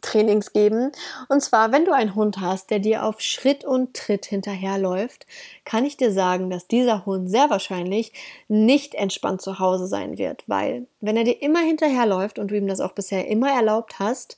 Trainings 0.03 0.53
geben. 0.53 0.91
Und 1.29 1.41
zwar, 1.41 1.71
wenn 1.71 1.85
du 1.85 1.91
einen 1.91 2.13
Hund 2.13 2.39
hast, 2.39 2.69
der 2.69 2.79
dir 2.79 3.03
auf 3.05 3.21
Schritt 3.21 3.65
und 3.65 3.95
Tritt 3.95 4.25
hinterherläuft, 4.25 5.25
kann 5.65 5.85
ich 5.85 5.97
dir 5.97 6.11
sagen, 6.11 6.49
dass 6.49 6.67
dieser 6.67 7.05
Hund 7.05 7.29
sehr 7.29 7.49
wahrscheinlich 7.49 8.13
nicht 8.47 8.93
entspannt 8.93 9.41
zu 9.41 9.59
Hause 9.59 9.87
sein 9.87 10.17
wird, 10.17 10.43
weil 10.47 10.85
wenn 11.01 11.17
er 11.17 11.23
dir 11.23 11.41
immer 11.41 11.61
hinterherläuft 11.61 12.37
und 12.37 12.51
du 12.51 12.57
ihm 12.57 12.67
das 12.67 12.79
auch 12.79 12.91
bisher 12.91 13.27
immer 13.27 13.51
erlaubt 13.51 13.99
hast 13.99 14.37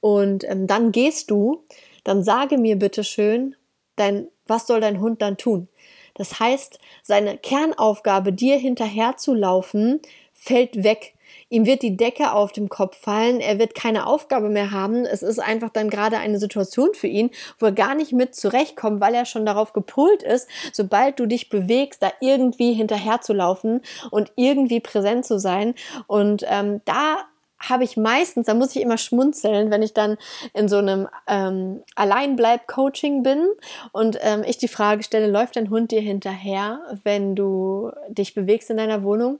und 0.00 0.44
ähm, 0.48 0.66
dann 0.66 0.90
gehst 0.90 1.30
du, 1.30 1.64
dann 2.04 2.24
sage 2.24 2.58
mir 2.58 2.76
bitte 2.76 3.04
schön, 3.04 3.54
dein, 3.96 4.28
was 4.46 4.66
soll 4.66 4.80
dein 4.80 5.00
Hund 5.00 5.22
dann 5.22 5.36
tun? 5.36 5.68
Das 6.14 6.40
heißt, 6.40 6.78
seine 7.02 7.38
Kernaufgabe, 7.38 8.32
dir 8.32 8.58
hinterher 8.58 9.16
zu 9.16 9.34
laufen, 9.34 10.00
fällt 10.34 10.82
weg. 10.82 11.14
Ihm 11.52 11.66
wird 11.66 11.82
die 11.82 11.98
Decke 11.98 12.32
auf 12.32 12.52
dem 12.52 12.70
Kopf 12.70 12.96
fallen, 12.96 13.38
er 13.40 13.58
wird 13.58 13.74
keine 13.74 14.06
Aufgabe 14.06 14.48
mehr 14.48 14.70
haben. 14.70 15.04
Es 15.04 15.22
ist 15.22 15.38
einfach 15.38 15.68
dann 15.68 15.90
gerade 15.90 16.16
eine 16.16 16.38
Situation 16.38 16.94
für 16.94 17.08
ihn, 17.08 17.28
wo 17.58 17.66
er 17.66 17.72
gar 17.72 17.94
nicht 17.94 18.12
mit 18.12 18.34
zurechtkommt, 18.34 19.02
weil 19.02 19.14
er 19.14 19.26
schon 19.26 19.44
darauf 19.44 19.74
gepolt 19.74 20.22
ist, 20.22 20.48
sobald 20.72 21.20
du 21.20 21.26
dich 21.26 21.50
bewegst, 21.50 22.02
da 22.02 22.10
irgendwie 22.22 22.72
hinterher 22.72 23.20
zu 23.20 23.34
laufen 23.34 23.82
und 24.10 24.32
irgendwie 24.34 24.80
präsent 24.80 25.26
zu 25.26 25.38
sein. 25.38 25.74
Und 26.06 26.42
ähm, 26.48 26.80
da 26.86 27.18
habe 27.68 27.84
ich 27.84 27.96
meistens, 27.96 28.46
da 28.46 28.54
muss 28.54 28.74
ich 28.74 28.82
immer 28.82 28.98
schmunzeln, 28.98 29.70
wenn 29.70 29.82
ich 29.82 29.94
dann 29.94 30.16
in 30.54 30.68
so 30.68 30.78
einem 30.78 31.08
ähm, 31.26 31.82
Alleinbleib-Coaching 31.94 33.22
bin 33.22 33.46
und 33.92 34.18
ähm, 34.20 34.42
ich 34.46 34.58
die 34.58 34.68
Frage 34.68 35.02
stelle, 35.02 35.28
läuft 35.28 35.56
dein 35.56 35.70
Hund 35.70 35.90
dir 35.90 36.00
hinterher, 36.00 36.80
wenn 37.04 37.34
du 37.34 37.90
dich 38.08 38.34
bewegst 38.34 38.70
in 38.70 38.76
deiner 38.76 39.02
Wohnung? 39.02 39.38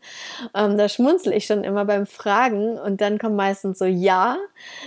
Ähm, 0.54 0.78
da 0.78 0.88
schmunzel 0.88 1.32
ich 1.32 1.46
schon 1.46 1.64
immer 1.64 1.84
beim 1.84 2.06
Fragen 2.06 2.78
und 2.78 3.00
dann 3.00 3.18
kommt 3.18 3.36
meistens 3.36 3.78
so, 3.78 3.84
ja, 3.84 4.36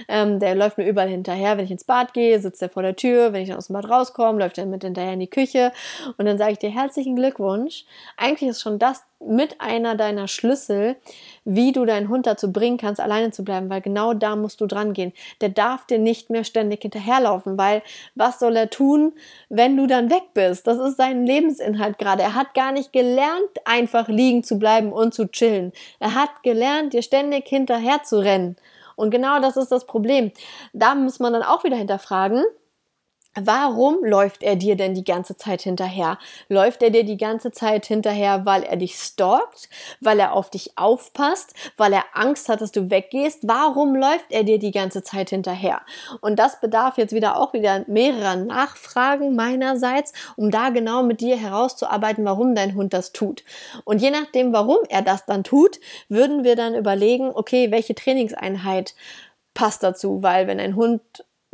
ähm, 0.08 0.40
der 0.40 0.56
läuft 0.56 0.78
mir 0.78 0.88
überall 0.88 1.10
hinterher. 1.10 1.58
Wenn 1.58 1.66
ich 1.66 1.72
ins 1.72 1.84
Bad 1.84 2.14
gehe, 2.14 2.40
sitzt 2.40 2.62
er 2.62 2.70
vor 2.70 2.84
der 2.84 2.96
Tür. 2.96 3.34
Wenn 3.34 3.42
ich 3.42 3.50
dann 3.50 3.58
aus 3.58 3.68
dem 3.68 3.74
Bad 3.74 3.90
rauskomme, 3.90 4.40
läuft 4.40 4.58
er 4.58 4.66
mit 4.66 4.84
hinterher 4.84 5.14
in 5.14 5.20
die 5.20 5.30
Küche. 5.30 5.72
Und 6.18 6.26
dann 6.26 6.38
sage 6.38 6.54
ich 6.54 6.60
dir 6.60 6.70
herzlichen 6.70 7.16
Glückwunsch. 7.16 7.86
Eigentlich 8.18 8.50
ist 8.50 8.62
schon 8.62 8.80
das 8.80 9.04
mit 9.20 9.62
einer 9.62 9.96
deiner 9.96 10.28
Schlüssel, 10.28 10.98
wie 11.44 11.72
du 11.72 11.86
deinen 11.86 12.10
Hund 12.10 12.28
dazu 12.28 12.52
bringen 12.52 12.78
kannst, 12.78 13.00
alleine 13.00 13.32
zu 13.32 13.44
bleiben, 13.44 13.70
weil 13.70 13.82
genau 13.82 14.14
da 14.14 14.36
musst 14.36 14.62
du 14.62 14.68
dran 14.68 14.94
gehen. 14.94 15.14
Der 15.42 15.50
darf 15.50 15.86
dir 15.86 16.00
nicht 16.00 16.30
mehr 16.30 16.44
ständig 16.44 16.82
hinterherlaufen, 16.82 17.58
weil 17.58 17.82
was 18.16 18.40
soll 18.40 18.56
er 18.56 18.70
tun, 18.70 19.14
wenn 19.50 19.78
du 19.78 19.88
dann 19.88 20.10
weg 20.10 20.34
bist? 20.34 20.68
Das 20.68 20.78
ist 20.78 20.98
sein 20.98 21.26
Lebensinhalt 21.26 21.98
gerade. 21.98 22.24
Er 22.24 22.36
hat 22.36 22.54
gar 22.54 22.72
nicht 22.72 22.94
gelernt, 22.94 23.50
einfach 23.66 24.08
liegen 24.08 24.44
zu 24.44 24.60
bleiben 24.60 24.92
und 24.92 25.14
zu 25.14 25.28
chillen. 25.28 25.72
Er 26.00 26.16
hat 26.16 26.44
gelernt, 26.44 26.94
dir 26.94 27.02
ständig 27.02 27.48
hinterher 27.48 28.04
zu 28.04 28.20
rennen. 28.20 28.56
Und 28.96 29.12
genau 29.12 29.40
das 29.40 29.58
ist 29.58 29.72
das 29.72 29.86
Problem. 29.86 30.32
Da 30.74 30.96
muss 30.96 31.20
man 31.20 31.34
dann 31.34 31.44
auch 31.44 31.64
wieder 31.64 31.76
hinterfragen, 31.76 32.44
Warum 33.38 33.98
läuft 34.06 34.44
er 34.44 34.56
dir 34.56 34.78
denn 34.78 34.94
die 34.94 35.04
ganze 35.04 35.36
Zeit 35.36 35.62
hinterher? 35.62 36.18
Läuft 36.48 36.82
er 36.82 36.90
dir 36.90 37.04
die 37.04 37.18
ganze 37.18 37.52
Zeit 37.52 37.86
hinterher, 37.86 38.46
weil 38.46 38.64
er 38.64 38.78
dich 38.78 38.96
stalkt, 38.96 39.68
weil 40.00 40.22
er 40.22 40.32
auf 40.32 40.50
dich 40.50 40.78
aufpasst, 40.78 41.54
weil 41.76 41.92
er 41.92 42.06
Angst 42.14 42.48
hat, 42.48 42.62
dass 42.62 42.72
du 42.72 42.90
weggehst? 42.90 43.40
Warum 43.42 43.94
läuft 43.94 44.32
er 44.32 44.46
dir 44.46 44.58
die 44.58 44.72
ganze 44.72 45.04
Zeit 45.04 45.32
hinterher? 45.32 45.82
Und 46.22 46.40
das 46.40 46.62
bedarf 46.62 46.98
jetzt 46.98 47.14
wieder 47.14 47.38
auch 47.38 47.52
wieder 47.52 47.84
mehrerer 47.88 48.38
Nachfragen 48.38 49.36
meinerseits, 49.36 50.14
um 50.38 50.50
da 50.50 50.70
genau 50.70 51.04
mit 51.04 51.20
dir 51.20 51.36
herauszuarbeiten, 51.36 52.24
warum 52.24 52.56
dein 52.56 52.74
Hund 52.74 52.94
das 52.94 53.12
tut. 53.12 53.44
Und 53.84 54.02
je 54.02 54.12
nachdem, 54.12 54.54
warum 54.54 54.78
er 54.88 55.02
das 55.02 55.26
dann 55.26 55.44
tut, 55.44 55.82
würden 56.08 56.46
wir 56.46 56.56
dann 56.56 56.74
überlegen, 56.74 57.32
okay, 57.34 57.70
welche 57.70 57.96
Trainingseinheit 57.96 58.96
passt 59.54 59.84
dazu, 59.84 60.24
weil 60.24 60.48
wenn 60.48 60.62
ein 60.62 60.78
Hund 60.78 61.02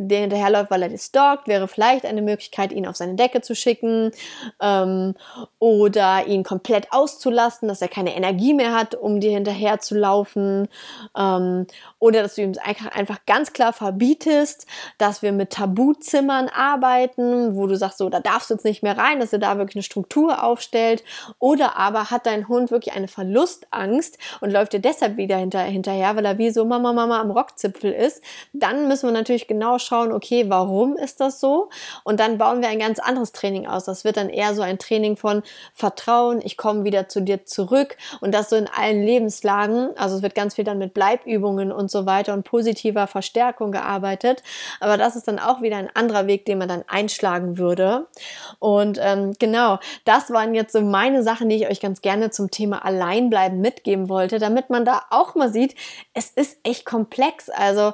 der 0.08 0.22
hinterherläuft, 0.22 0.72
weil 0.72 0.84
er 0.84 0.90
dich 0.90 1.02
stalkt, 1.02 1.48
wäre 1.48 1.68
vielleicht 1.68 2.06
eine 2.06 2.22
Möglichkeit, 2.22 2.72
ihn 2.72 2.88
auf 2.88 2.96
seine 2.96 3.16
Decke 3.16 3.42
zu 3.42 3.56
schicken 3.56 4.12
ähm, 4.62 5.16
oder 5.60 6.28
ihn 6.28 6.44
komplett 6.44 6.92
auszulasten, 6.92 7.68
dass 7.68 7.82
er 7.82 7.88
keine 7.88 8.16
Energie 8.16 8.54
mehr 8.54 8.74
hat, 8.74 8.96
um 8.96 9.20
dir 9.20 9.32
hinterher 9.32 9.80
zu 9.80 9.98
laufen 9.98 10.68
ähm, 11.18 11.68
oder 12.00 12.24
dass 12.24 12.36
du 12.36 12.42
ihm 12.44 12.54
einfach 12.64 13.20
ganz 13.26 13.54
klar 13.54 13.74
verbietest, 13.74 14.66
dass 14.98 15.22
wir 15.22 15.32
mit 15.32 15.52
Tabuzimmern 15.52 16.50
arbeiten, 16.50 17.56
wo 17.56 17.68
du 17.68 17.76
sagst, 17.76 17.98
so, 17.98 18.10
da 18.10 18.20
darfst 18.20 18.50
du 18.50 18.56
jetzt 18.56 18.66
nicht 18.66 18.84
mehr 18.84 18.98
rein, 18.98 19.20
dass 19.20 19.34
er 19.34 19.40
da 19.40 19.58
wirklich 19.58 19.76
eine 19.76 19.84
Struktur 19.84 20.44
aufstellt 20.44 21.04
oder 21.40 21.78
aber 21.78 22.12
hat 22.12 22.26
dein 22.26 22.48
Hund 22.48 22.72
wirklich 22.72 22.96
eine 22.96 23.08
Verlustangst 23.08 24.18
und 24.40 24.52
läuft 24.52 24.74
dir 24.74 24.80
deshalb 24.80 25.18
wieder 25.18 25.38
hinter, 25.38 25.62
hinterher, 25.62 26.16
weil 26.16 26.26
er 26.26 26.38
wie 26.38 26.52
so 26.52 26.66
Mama, 26.66 26.94
Mama 26.94 27.20
am 27.20 27.32
Rockzipfel 27.32 27.92
ist, 27.92 28.22
dann 28.54 28.88
müssen 28.88 29.08
wir 29.08 29.14
natürlich 29.14 29.48
genau 29.48 29.78
schauen, 29.78 29.91
schauen, 29.92 30.14
okay, 30.14 30.46
warum 30.48 30.96
ist 30.96 31.20
das 31.20 31.42
so? 31.42 31.70
Und 32.06 32.22
dann 32.22 32.38
bauen 32.38 32.62
wir 32.62 32.70
ein 32.70 32.80
ganz 32.80 33.00
anderes 33.00 33.34
Training 33.34 33.68
aus. 33.68 33.84
Das 33.84 34.06
wird 34.06 34.16
dann 34.16 34.30
eher 34.30 34.56
so 34.56 34.62
ein 34.62 34.80
Training 34.80 35.18
von 35.18 35.44
Vertrauen, 35.74 36.40
ich 36.42 36.56
komme 36.56 36.86
wieder 36.86 37.10
zu 37.10 37.22
dir 37.22 37.46
zurück 37.46 37.98
und 38.22 38.34
das 38.34 38.50
so 38.50 38.56
in 38.56 38.70
allen 38.70 39.04
Lebenslagen. 39.04 39.90
Also 39.98 40.16
es 40.16 40.22
wird 40.22 40.34
ganz 40.34 40.56
viel 40.56 40.64
dann 40.64 40.78
mit 40.78 40.94
Bleibübungen 40.94 41.74
und 41.74 41.92
so 41.92 42.06
weiter 42.06 42.34
und 42.34 42.44
positiver 42.44 43.06
Verstärkung 43.08 43.74
gearbeitet. 43.74 44.44
Aber 44.80 44.98
das 44.98 45.18
ist 45.18 45.28
dann 45.28 45.40
auch 45.40 45.62
wieder 45.62 45.76
ein 45.76 45.94
anderer 45.94 46.26
Weg, 46.26 46.46
den 46.46 46.58
man 46.58 46.70
dann 46.70 46.86
einschlagen 46.88 47.58
würde. 47.58 48.08
Und 48.60 48.98
ähm, 49.02 49.34
genau, 49.40 49.80
das 50.06 50.32
waren 50.32 50.56
jetzt 50.56 50.72
so 50.72 50.82
meine 50.82 51.22
Sachen, 51.22 51.50
die 51.50 51.58
ich 51.58 51.70
euch 51.70 51.82
ganz 51.82 52.02
gerne 52.02 52.30
zum 52.30 52.50
Thema 52.50 52.86
Alleinbleiben 52.86 53.60
mitgeben 53.60 54.08
wollte, 54.08 54.40
damit 54.40 54.70
man 54.70 54.86
da 54.86 55.02
auch 55.10 55.36
mal 55.36 55.52
sieht, 55.52 55.76
es 56.14 56.30
ist 56.30 56.60
echt 56.64 56.86
komplex. 56.86 57.50
Also 57.50 57.92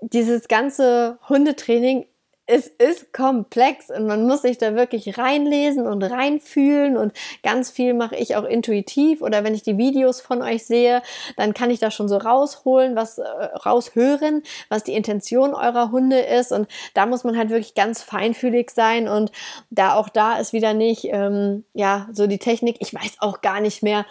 dieses 0.00 0.48
ganze 0.48 1.18
Hundetraining, 1.28 2.06
es 2.52 2.66
ist 2.66 3.12
komplex 3.12 3.90
und 3.90 4.08
man 4.08 4.26
muss 4.26 4.42
sich 4.42 4.58
da 4.58 4.74
wirklich 4.74 5.16
reinlesen 5.18 5.86
und 5.86 6.02
reinfühlen 6.02 6.96
und 6.96 7.12
ganz 7.44 7.70
viel 7.70 7.94
mache 7.94 8.16
ich 8.16 8.34
auch 8.34 8.42
intuitiv 8.42 9.22
oder 9.22 9.44
wenn 9.44 9.54
ich 9.54 9.62
die 9.62 9.78
Videos 9.78 10.20
von 10.20 10.42
euch 10.42 10.66
sehe, 10.66 11.00
dann 11.36 11.54
kann 11.54 11.70
ich 11.70 11.78
da 11.78 11.92
schon 11.92 12.08
so 12.08 12.16
rausholen, 12.16 12.96
was 12.96 13.18
äh, 13.18 13.22
raushören, 13.64 14.42
was 14.68 14.82
die 14.82 14.94
Intention 14.94 15.54
eurer 15.54 15.92
Hunde 15.92 16.18
ist 16.18 16.50
und 16.50 16.66
da 16.94 17.06
muss 17.06 17.22
man 17.22 17.38
halt 17.38 17.50
wirklich 17.50 17.76
ganz 17.76 18.02
feinfühlig 18.02 18.72
sein 18.72 19.06
und 19.06 19.30
da 19.70 19.94
auch 19.94 20.08
da 20.08 20.36
ist 20.38 20.52
wieder 20.52 20.74
nicht 20.74 21.04
ähm, 21.04 21.64
ja 21.72 22.08
so 22.12 22.26
die 22.26 22.38
Technik. 22.38 22.78
Ich 22.80 22.92
weiß 22.92 23.18
auch 23.20 23.42
gar 23.42 23.60
nicht 23.60 23.84
mehr, 23.84 24.04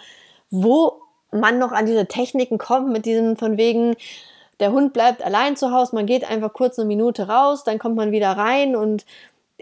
wo 0.48 1.02
man 1.30 1.58
noch 1.58 1.72
an 1.72 1.84
diese 1.84 2.06
Techniken 2.06 2.56
kommt 2.56 2.88
mit 2.90 3.04
diesem 3.04 3.36
von 3.36 3.58
wegen 3.58 3.96
der 4.60 4.72
Hund 4.72 4.92
bleibt 4.92 5.22
allein 5.22 5.56
zu 5.56 5.72
Hause, 5.72 5.94
man 5.94 6.06
geht 6.06 6.28
einfach 6.28 6.52
kurz 6.52 6.78
eine 6.78 6.86
Minute 6.86 7.28
raus, 7.28 7.64
dann 7.64 7.78
kommt 7.78 7.96
man 7.96 8.12
wieder 8.12 8.30
rein 8.30 8.76
und 8.76 9.04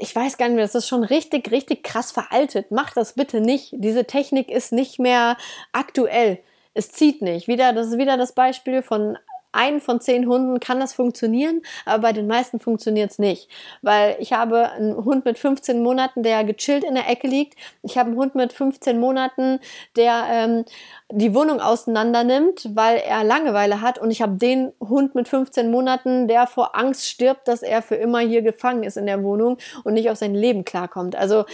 ich 0.01 0.15
weiß 0.15 0.39
gar 0.39 0.47
nicht 0.47 0.57
mehr, 0.57 0.65
das 0.65 0.75
ist 0.75 0.89
schon 0.89 1.05
richtig, 1.05 1.51
richtig 1.51 1.83
krass 1.83 2.13
veraltet. 2.13 2.71
Macht 2.71 2.97
das 2.97 3.15
bitte 3.15 3.41
nicht. 3.41 3.71
Diese 3.77 4.05
Technik 4.05 4.49
ist 4.49 4.73
nicht 4.73 4.99
mehr 4.99 5.37
aktuell. 5.73 6.39
Es 6.75 6.93
zieht 6.93 7.23
nicht. 7.23 7.49
Wieder, 7.49 7.73
das 7.73 7.89
ist 7.89 7.99
wieder 7.99 8.17
das 8.17 8.33
Beispiel 8.33 8.83
von 8.83 9.19
einen 9.59 9.81
von 9.81 10.01
zehn 10.01 10.29
Hunden 10.29 10.61
kann 10.61 10.79
das 10.79 10.95
funktionieren, 10.95 11.63
aber 11.85 12.03
bei 12.03 12.13
den 12.13 12.29
meisten 12.29 12.61
funktioniert 12.61 13.11
es 13.11 13.19
nicht. 13.19 13.49
Weil 13.83 14.17
ich 14.21 14.33
habe 14.33 14.71
einen 14.71 15.05
Hund 15.05 15.25
mit 15.25 15.37
15 15.37 15.83
Monaten, 15.83 16.23
der 16.23 16.45
gechillt 16.45 16.85
in 16.85 16.95
der 16.95 17.09
Ecke 17.09 17.27
liegt. 17.27 17.59
Ich 17.83 17.99
habe 17.99 18.11
einen 18.11 18.19
Hund 18.19 18.35
mit 18.35 18.53
15 18.53 19.01
Monaten, 19.01 19.59
der 19.97 20.25
ähm, 20.31 20.65
die 21.11 21.35
Wohnung 21.35 21.61
auseinander 21.61 22.23
nimmt, 22.23 22.71
weil 22.75 22.99
er 22.99 23.25
Langeweile 23.25 23.81
hat. 23.81 23.99
Und 23.99 24.11
ich 24.11 24.23
habe 24.23 24.37
den 24.37 24.73
Hund 24.81 25.15
mit 25.15 25.27
15 25.27 25.71
Monaten, 25.71 26.29
der 26.29 26.47
vor 26.47 26.77
Angst 26.77 27.09
stirbt, 27.09 27.49
dass 27.49 27.63
er 27.63 27.83
für 27.83 27.97
immer 27.97 28.21
hier 28.21 28.43
gefangen 28.43 28.85
ist 28.85 28.97
in 28.97 29.07
der 29.07 29.25
Wohnung 29.25 29.59
und 29.85 29.95
nicht 29.95 30.09
auf 30.09 30.19
sein 30.19 30.35
Leben 30.35 30.65
klarkommt. 30.65 31.17
Also 31.17 31.45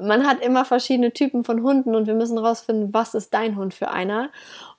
man 0.00 0.26
hat 0.26 0.44
immer 0.44 0.64
verschiedene 0.64 1.12
Typen 1.12 1.42
von 1.42 1.62
Hunden 1.62 1.96
und 1.96 2.06
wir 2.06 2.14
müssen 2.14 2.38
rausfinden, 2.38 2.94
was 2.94 3.14
ist 3.14 3.34
dein 3.34 3.56
Hund 3.56 3.74
für 3.74 3.90
einer. 3.90 4.30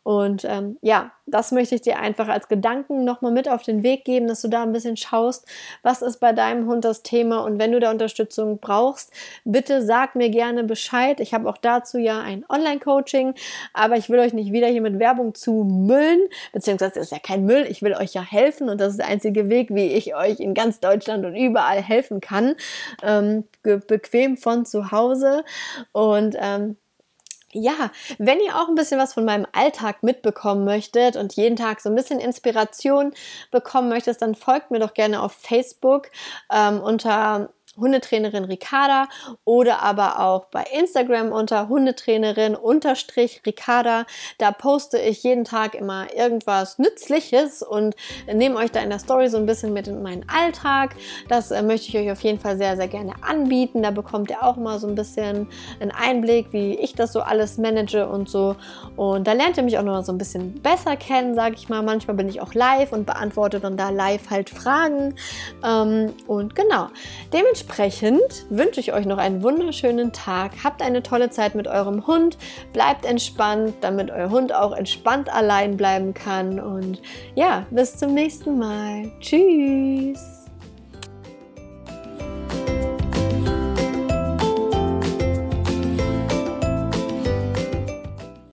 Und 0.10 0.44
ähm, 0.44 0.80
ja, 0.82 1.12
das 1.28 1.52
möchte 1.52 1.76
ich 1.76 1.82
dir 1.82 2.00
einfach 2.00 2.28
als 2.30 2.48
Gedanken 2.48 3.04
nochmal 3.04 3.32
mit 3.32 3.48
auf 3.48 3.62
den 3.62 3.84
Weg 3.84 4.06
geben, 4.06 4.28
dass 4.28 4.42
du 4.42 4.48
da 4.48 4.64
ein 4.64 4.72
bisschen 4.72 4.98
schaust, 4.98 5.46
was 5.84 6.02
ist 6.02 6.18
bei 6.18 6.34
deinem 6.34 6.66
Hund 6.66 6.84
das 6.84 7.04
Thema? 7.04 7.42
Und 7.42 7.60
wenn 7.60 7.72
du 7.72 7.80
da 7.80 7.92
Unterstützung 7.92 8.58
brauchst, 8.58 9.14
bitte 9.46 9.84
sag 9.84 10.16
mir 10.16 10.32
gerne 10.32 10.64
Bescheid. 10.64 11.20
Ich 11.20 11.36
habe 11.36 11.48
auch 11.48 11.60
dazu 11.60 12.00
ja 12.00 12.22
ein 12.22 12.44
Online-Coaching, 12.50 13.36
aber 13.76 13.98
ich 13.98 14.10
will 14.10 14.18
euch 14.18 14.34
nicht 14.34 14.52
wieder 14.52 14.66
hier 14.66 14.82
mit 14.82 14.98
Werbung 14.98 15.36
zu 15.36 15.64
müllen, 15.64 16.22
beziehungsweise 16.54 17.00
es 17.00 17.06
ist 17.06 17.12
ja 17.12 17.20
kein 17.20 17.46
Müll, 17.46 17.68
ich 17.70 17.84
will 17.84 17.94
euch 17.94 18.16
ja 18.16 18.24
helfen 18.24 18.68
und 18.68 18.82
das 18.82 18.94
ist 18.94 18.98
der 18.98 19.10
einzige 19.10 19.48
Weg, 19.48 19.70
wie 19.70 19.94
ich 19.94 20.16
euch 20.16 20.40
in 20.40 20.56
ganz 20.56 20.80
Deutschland 20.80 21.24
und 21.24 21.36
überall 21.36 21.84
helfen 21.84 22.20
kann, 22.20 22.56
ähm, 23.04 23.44
bequem 23.62 24.38
von 24.38 24.66
zu 24.66 24.90
Hause. 24.92 25.44
Und 25.92 26.36
ähm, 26.40 26.78
ja, 27.52 27.92
wenn 28.18 28.40
ihr 28.40 28.56
auch 28.56 28.68
ein 28.68 28.76
bisschen 28.76 29.00
was 29.00 29.14
von 29.14 29.26
meinem 29.26 29.48
Alltag 29.54 30.04
mitbekommen 30.04 30.66
möchtet 30.66 31.16
und 31.16 31.36
jeden 31.36 31.56
Tag 31.56 31.82
so 31.82 31.90
ein 31.90 31.96
bisschen 31.96 32.20
Inspiration 32.20 33.14
bekommen 33.52 33.90
möchtet, 33.90 34.22
dann 34.22 34.36
folgt 34.36 34.72
mir 34.72 34.80
doch 34.80 34.94
gerne 34.94 35.22
auf 35.22 35.34
Facebook 35.34 36.10
ähm, 36.52 36.82
unter 36.82 37.50
Hundetrainerin 37.78 38.46
Ricarda 38.46 39.08
oder 39.46 39.82
aber 39.82 40.20
auch 40.20 40.46
bei 40.46 40.66
Instagram 40.78 41.32
unter 41.32 41.70
Hundetrainerin 41.70 42.56
unterstrich 42.56 43.42
Ricarda. 43.46 44.06
Da 44.38 44.52
poste 44.52 44.98
ich 44.98 45.24
jeden 45.24 45.46
Tag 45.46 45.76
immer 45.76 46.14
irgendwas 46.14 46.78
Nützliches 46.80 47.64
und 47.64 47.96
nehme 48.32 48.58
euch 48.58 48.72
da 48.72 48.82
in 48.82 48.90
der 48.90 49.00
Story 49.00 49.30
so 49.30 49.38
ein 49.38 49.46
bisschen 49.46 49.74
mit 49.74 49.88
in 49.88 50.02
meinen 50.02 50.26
Alltag. 50.30 50.96
Das 51.28 51.52
äh, 51.52 51.62
möchte 51.62 51.88
ich 51.88 51.98
euch 51.98 52.12
auf 52.12 52.22
jeden 52.22 52.40
Fall 52.40 52.58
sehr, 52.58 52.76
sehr 52.76 52.88
gerne 52.88 53.14
anbieten. 53.22 53.84
Da 53.84 53.92
bekommt 53.92 54.30
ihr 54.30 54.44
auch 54.44 54.58
mal 54.58 54.80
so 54.80 54.88
ein 54.88 54.96
bisschen 54.96 55.48
einen 55.80 55.92
Einblick, 55.92 56.52
wie 56.52 56.76
ich 56.76 56.94
das 56.94 57.14
so 57.14 57.22
alles 57.22 57.58
manage 57.58 58.08
und 58.08 58.30
so. 58.30 58.56
Und 58.96 59.28
da 59.28 59.34
lernt 59.34 59.58
ihr 59.58 59.64
mich 59.64 59.78
auch 59.78 59.84
noch 59.84 60.04
so 60.04 60.12
ein 60.12 60.18
bisschen 60.18 60.62
besser 60.62 60.96
kennen, 60.96 61.36
sage 61.36 61.56
ich 61.56 61.70
mal. 61.70 61.82
Manchmal 61.82 62.18
bin 62.18 62.30
ich 62.30 62.42
auch 62.42 62.54
live 62.54 62.92
und 62.92 63.06
beantworte 63.06 63.60
dann 63.60 63.78
da 63.78 63.90
live 63.90 64.30
halt 64.30 64.50
Fragen. 64.50 65.16
Ähm, 65.64 66.14
und 66.28 66.56
genau, 66.56 66.88
dementsprechend 67.32 67.69
Dementsprechend 67.70 68.48
wünsche 68.50 68.80
ich 68.80 68.94
euch 68.94 69.06
noch 69.06 69.20
einen 69.20 69.44
wunderschönen 69.44 70.12
Tag. 70.12 70.52
Habt 70.64 70.82
eine 70.82 71.04
tolle 71.04 71.30
Zeit 71.30 71.54
mit 71.54 71.68
eurem 71.68 72.08
Hund. 72.08 72.38
Bleibt 72.74 73.06
entspannt, 73.06 73.76
damit 73.82 74.10
euer 74.10 74.32
Hund 74.32 74.54
auch 74.54 74.76
entspannt 74.76 75.32
allein 75.32 75.78
bleiben 75.78 76.16
kann. 76.16 76.60
Und 76.60 77.00
ja, 77.36 77.68
bis 77.70 77.96
zum 77.96 78.16
nächsten 78.16 78.58
Mal. 78.58 79.12
Tschüss. 79.20 80.39